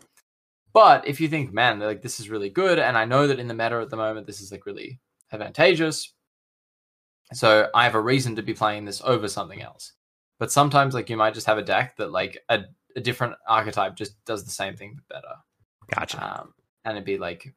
[0.74, 3.48] but if you think, man, like this is really good, and I know that in
[3.48, 5.00] the meta at the moment this is like really
[5.32, 6.14] advantageous,
[7.32, 9.94] so I have a reason to be playing this over something else.
[10.40, 12.64] But sometimes, like you might just have a deck that like a,
[12.96, 15.36] a different archetype just does the same thing but better.
[15.94, 16.42] Gotcha.
[16.42, 16.54] Um,
[16.86, 17.54] and it'd be like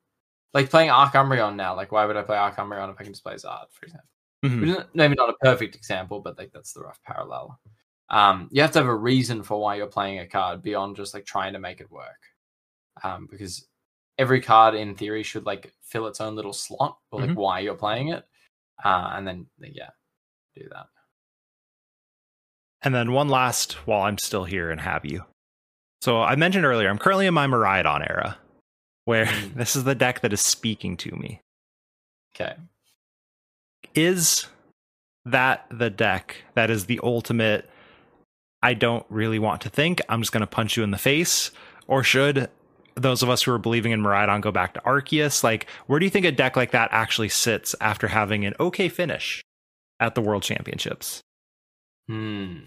[0.55, 1.75] like playing Arc Umbreon now.
[1.77, 4.09] Like, why would I play Arc Umbreon if I can just play Zard, for example?
[4.45, 4.79] Mhm.
[4.81, 7.59] Is maybe not a perfect example, but like that's the rough parallel.
[8.09, 11.13] Um, you have to have a reason for why you're playing a card beyond just
[11.13, 12.21] like trying to make it work.
[13.03, 13.67] Um, because
[14.19, 17.35] every card in theory should like fill its own little slot or like Mhm.
[17.35, 18.27] why you're playing it.
[18.85, 19.91] Uh, and then yeah,
[20.55, 20.87] do that.
[22.87, 25.25] And then one last while I'm still here and have you.
[26.03, 28.39] So I mentioned earlier, I'm currently in my Miraidon era,
[29.07, 29.55] where Mm.
[29.57, 31.41] this is the deck that is speaking to me.
[32.37, 32.55] Okay.
[33.97, 34.47] Is
[35.25, 37.69] that the deck that is the ultimate?
[38.63, 40.01] I don't really want to think.
[40.09, 41.51] I'm just going to punch you in the face.
[41.89, 42.49] Or should
[42.95, 45.43] those of us who are believing in Miraidon go back to Arceus?
[45.43, 48.89] Like, where do you think a deck like that actually sits after having an okay
[48.89, 49.43] finish
[49.99, 51.25] at the World Championships?
[52.09, 52.59] Hmm.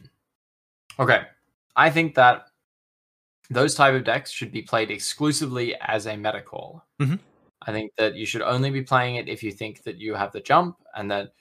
[0.99, 1.21] Okay.
[1.75, 2.47] I think that
[3.49, 6.85] those type of decks should be played exclusively as a meta call.
[6.99, 7.19] Mhm.
[7.63, 10.31] I think that you should only be playing it if you think that you have
[10.31, 11.33] the jump and that,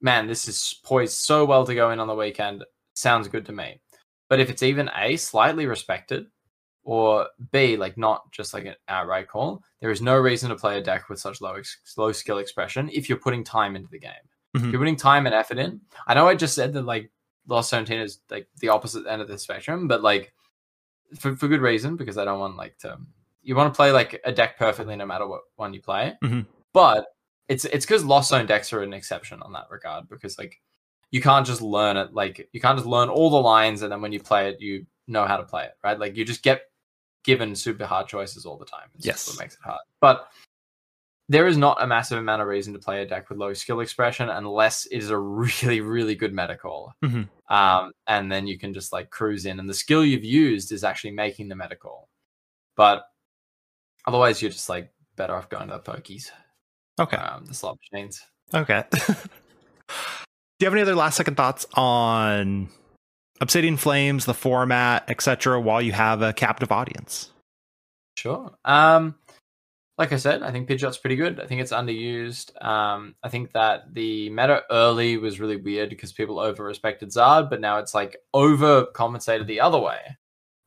[0.00, 2.64] man, this is poised so well to go in on the weekend.
[2.94, 3.80] Sounds good to me.
[4.28, 6.26] But if it's even A, slightly respected,
[6.82, 10.78] or B, like not just like an outright call, there is no reason to play
[10.78, 13.98] a deck with such low ex- low skill expression if you're putting time into the
[13.98, 14.12] game.
[14.56, 14.66] Mhm.
[14.66, 17.10] If you're putting time and effort in, I know I just said that like
[17.46, 20.32] Lost 17 is like the opposite end of the spectrum, but like
[21.18, 22.98] for, for good reason because I don't want like to
[23.42, 26.14] you want to play like a deck perfectly no matter what one you play.
[26.22, 26.46] Mhm.
[26.72, 27.06] But
[27.48, 30.60] it's it's because Lost Zone decks are an exception on that regard because like
[31.10, 34.00] you can't just learn it like you can't just learn all the lines and then
[34.00, 36.62] when you play it you know how to play it right like you just get
[37.22, 38.88] given super hard choices all the time.
[38.94, 39.28] It's Yes.
[39.28, 39.80] what makes it hard.
[40.00, 40.28] But
[41.28, 43.80] there is not a massive amount of reason to play a deck with low skill
[43.80, 46.92] expression unless it is a really, really good meta call.
[47.02, 47.28] Mhm.
[47.48, 50.84] Um, and then you can just like cruise in, and the skill you've used is
[50.84, 52.08] actually making the meta call.
[52.76, 53.04] But
[54.06, 56.30] otherwise, you're just like better off going to the pokies,
[56.98, 57.16] Okay.
[57.16, 58.22] um, the slot machines.
[58.52, 58.84] Okay.
[58.92, 59.04] Do
[60.60, 62.68] you have any other last second thoughts on
[63.40, 67.30] Obsidian Flames, the format, etc., while you have a captive audience?
[68.16, 68.50] Sure.
[68.64, 69.16] Um,
[69.96, 71.38] like I said, I think Pidgeot's pretty good.
[71.38, 72.60] I think it's underused.
[72.64, 77.48] Um, I think that the meta early was really weird because people over respected Zard,
[77.48, 80.00] but now it's like over compensated the other way.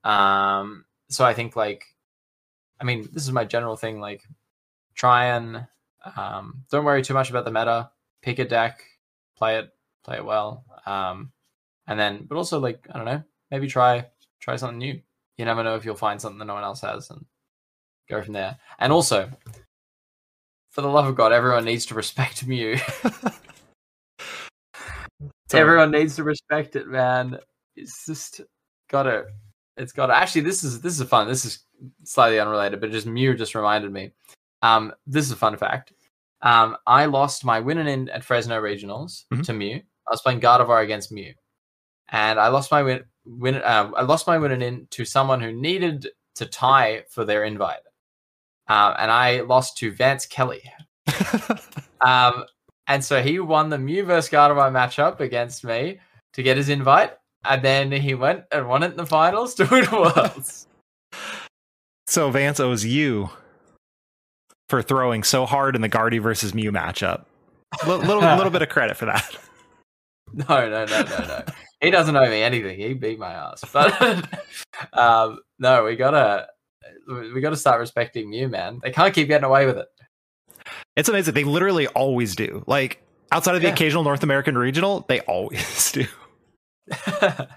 [0.05, 1.84] Um, so I think like,
[2.80, 3.99] I mean, this is my general thing.
[3.99, 4.23] Like,
[4.95, 5.67] try and
[6.15, 7.89] um, don't worry too much about the meta.
[8.21, 8.82] Pick a deck,
[9.38, 9.73] play it,
[10.05, 10.63] play it well.
[10.86, 11.34] Um,
[11.88, 14.05] and then, but also like, I don't know, maybe try
[14.39, 15.01] try something new.
[15.38, 17.25] You never know if you'll find something that no one else has, and
[18.10, 18.58] go from there.
[18.80, 19.30] And also,
[20.72, 22.78] for the love of God, everyone needs to respect Mew.
[25.53, 27.38] Everyone needs to respect it, man.
[27.76, 28.41] It's just
[28.89, 29.28] gotta.
[29.78, 30.16] It's gotta.
[30.16, 31.28] Actually, this is this is fun.
[31.28, 31.60] This is
[32.03, 34.12] slightly unrelated, but just Mew just reminded me.
[34.62, 35.93] Um, this is a fun fact.
[36.41, 39.45] Um, I lost my win and in at Fresno Regionals Mhm.
[39.45, 39.76] to Mew.
[39.76, 41.34] I was playing Gardevoir against Mew,
[42.10, 43.03] and I lost my win.
[43.26, 43.55] Win.
[43.55, 47.45] Uh, I lost my win and in to someone who needed to tie for their
[47.45, 47.80] invite,
[48.70, 50.63] um, and I lost to Vance Kelly.
[52.01, 52.45] Um,
[52.88, 55.99] and so he won the Mew versus Gardevoir matchup against me
[56.34, 57.13] to get his invite,
[57.45, 60.68] and then he went and won it in the finals to win Worlds.
[62.07, 63.30] so Vance owes you
[64.70, 67.26] for throwing so hard in the Guardy versus Mew matchup.
[67.86, 69.36] Little, little, little bit of credit for that.
[70.34, 71.43] No, no, no, no, no.
[71.80, 72.78] He doesn't owe me anything.
[72.78, 73.63] He beat my ass.
[73.72, 74.28] But
[74.93, 76.47] um, no, we gotta
[77.08, 78.80] we got to start respecting Mew, man.
[78.84, 79.88] They can't keep getting away with it.
[80.95, 81.34] It's amazing.
[81.34, 82.64] They literally always do.
[82.68, 83.01] Like
[83.32, 83.74] outside of the Yeah.
[83.74, 86.05] occasional North American regional, they always do.
[86.91, 87.47] I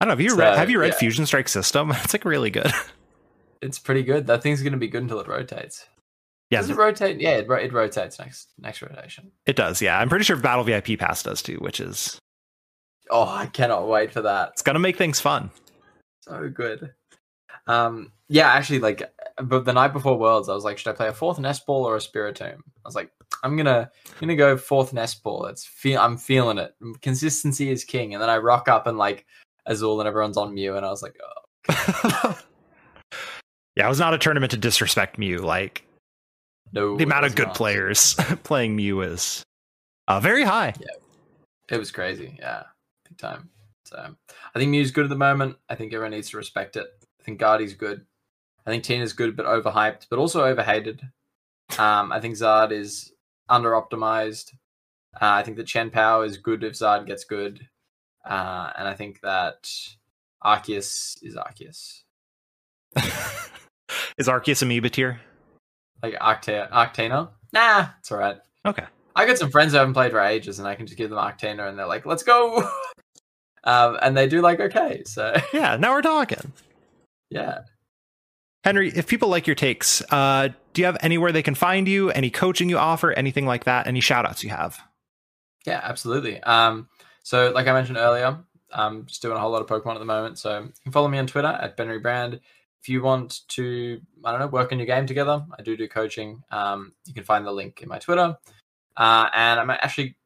[0.00, 0.08] don't know.
[0.10, 0.98] Have you So, read, have you read yeah.
[0.98, 1.90] Fusion Strike System?
[2.04, 2.72] It's like really good.
[3.60, 4.26] it's pretty good.
[4.26, 5.86] That thing's going to be good until it rotates.
[6.50, 7.20] Yeah, Does it rotate?
[7.20, 9.30] Yeah, it, it rotates next next rotation.
[9.46, 9.80] it does.
[9.80, 12.18] Yeah, I'm pretty sure Battle VIP Pass does too, which is
[13.10, 14.50] Oh, I cannot wait for that.
[14.52, 15.50] it's gonna make things fun.
[16.22, 16.92] So good.
[17.66, 19.02] Um, yeah, actually, like,
[19.42, 21.84] but the night before Worlds, I was like, should I play a fourth Nest Ball
[21.84, 22.58] or a Spiritomb?
[22.58, 23.10] I was like,
[23.42, 25.46] I'm gonna I'm gonna go fourth Nest Ball.
[25.46, 26.74] It's feel I'm feeling it.
[27.00, 28.14] Consistency is king.
[28.14, 29.26] And then I rock up and like
[29.66, 32.38] Azul and everyone's on Mew, and I was like, oh,
[33.76, 35.38] yeah, it was not a tournament to disrespect Mew.
[35.38, 35.84] Like
[36.72, 36.96] no.
[36.96, 37.56] the amount of good not.
[37.56, 39.42] players playing Mew is
[40.08, 40.74] uh, very high.
[40.80, 42.36] Yeah, It was crazy.
[42.38, 42.64] Yeah,
[43.08, 43.50] big time.
[43.84, 44.14] So
[44.54, 45.56] I think Mew's good at the moment.
[45.68, 46.86] I think everyone needs to respect it.
[47.22, 48.04] I think Guardy's good.
[48.66, 51.02] I think Tina's good, but overhyped, but also overhated.
[51.78, 53.12] Um, I think Zard is
[53.48, 54.52] under optimized.
[55.14, 57.68] Uh, I think that Chien-Pao is good if Zard gets good.
[58.24, 59.68] Uh, and I think that
[60.44, 62.02] Arceus is Arceus.
[64.18, 65.20] is Arceus Amoeba tier?
[66.02, 67.30] Like Arcta- Arctina?
[67.52, 68.38] Nah, it's all right.
[68.66, 68.84] Okay.
[69.14, 71.18] I got some friends who haven't played for ages, and I can just give them
[71.18, 72.68] Arctina, and they're like, let's go.
[73.64, 75.02] um, and they do like okay.
[75.04, 76.52] So, Yeah, now we're talking.
[77.32, 77.60] Yeah.
[78.64, 82.10] Henry, if people like your takes, uh, do you have anywhere they can find you?
[82.10, 83.10] Any coaching you offer?
[83.10, 83.86] Anything like that?
[83.86, 84.80] Any shout outs you have?
[85.66, 86.40] Yeah, absolutely.
[86.42, 86.88] Um,
[87.22, 88.38] so like I mentioned earlier,
[88.72, 90.38] I'm just doing a whole lot of Pokemon at the moment.
[90.38, 92.40] So you can follow me on Twitter at Benry Brand.
[92.80, 95.88] If you want to, I don't know, work on your game together, I do do
[95.88, 96.42] coaching.
[96.50, 98.36] Um, you can find the link in my Twitter.
[98.96, 100.16] Uh, and I'm actually,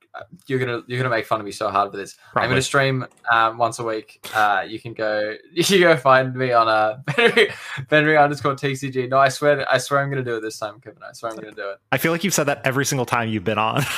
[0.47, 2.17] you're gonna you're gonna make fun of me so hard for this.
[2.35, 4.27] I'm gonna stream um, once a week.
[4.35, 7.51] Uh, you can go you can go find me on uh, Benry,
[7.89, 9.09] Benry underscore TCG.
[9.09, 11.03] No, I swear I swear I'm gonna do it this time, Kevin.
[11.03, 11.79] I swear I'm gonna do it.
[11.93, 13.83] I feel like you've said that every single time you've been on.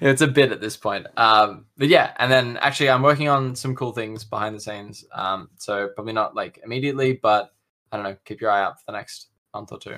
[0.00, 1.06] it's a bit at this point.
[1.16, 5.04] Um, but yeah, and then actually, I'm working on some cool things behind the scenes.
[5.12, 7.52] Um, so probably not like immediately, but
[7.90, 8.16] I don't know.
[8.24, 9.96] Keep your eye out for the next month or two.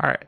[0.00, 0.24] All right.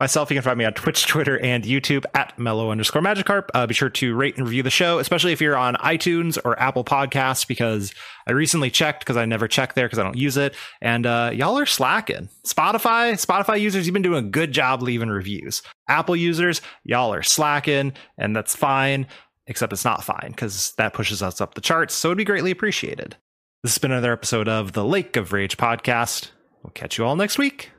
[0.00, 3.48] Myself, you can find me on Twitch, Twitter, and YouTube at mellow underscore magikarp.
[3.52, 6.58] Uh, be sure to rate and review the show, especially if you're on iTunes or
[6.58, 7.92] Apple Podcasts, because
[8.26, 10.54] I recently checked because I never check there because I don't use it.
[10.80, 12.30] And uh, y'all are slacking.
[12.46, 15.60] Spotify, Spotify users, you've been doing a good job leaving reviews.
[15.86, 19.06] Apple users, y'all are slacking, and that's fine,
[19.48, 21.92] except it's not fine because that pushes us up the charts.
[21.92, 23.16] So it'd be greatly appreciated.
[23.62, 26.30] This has been another episode of the Lake of Rage podcast.
[26.62, 27.70] We'll catch you all next week.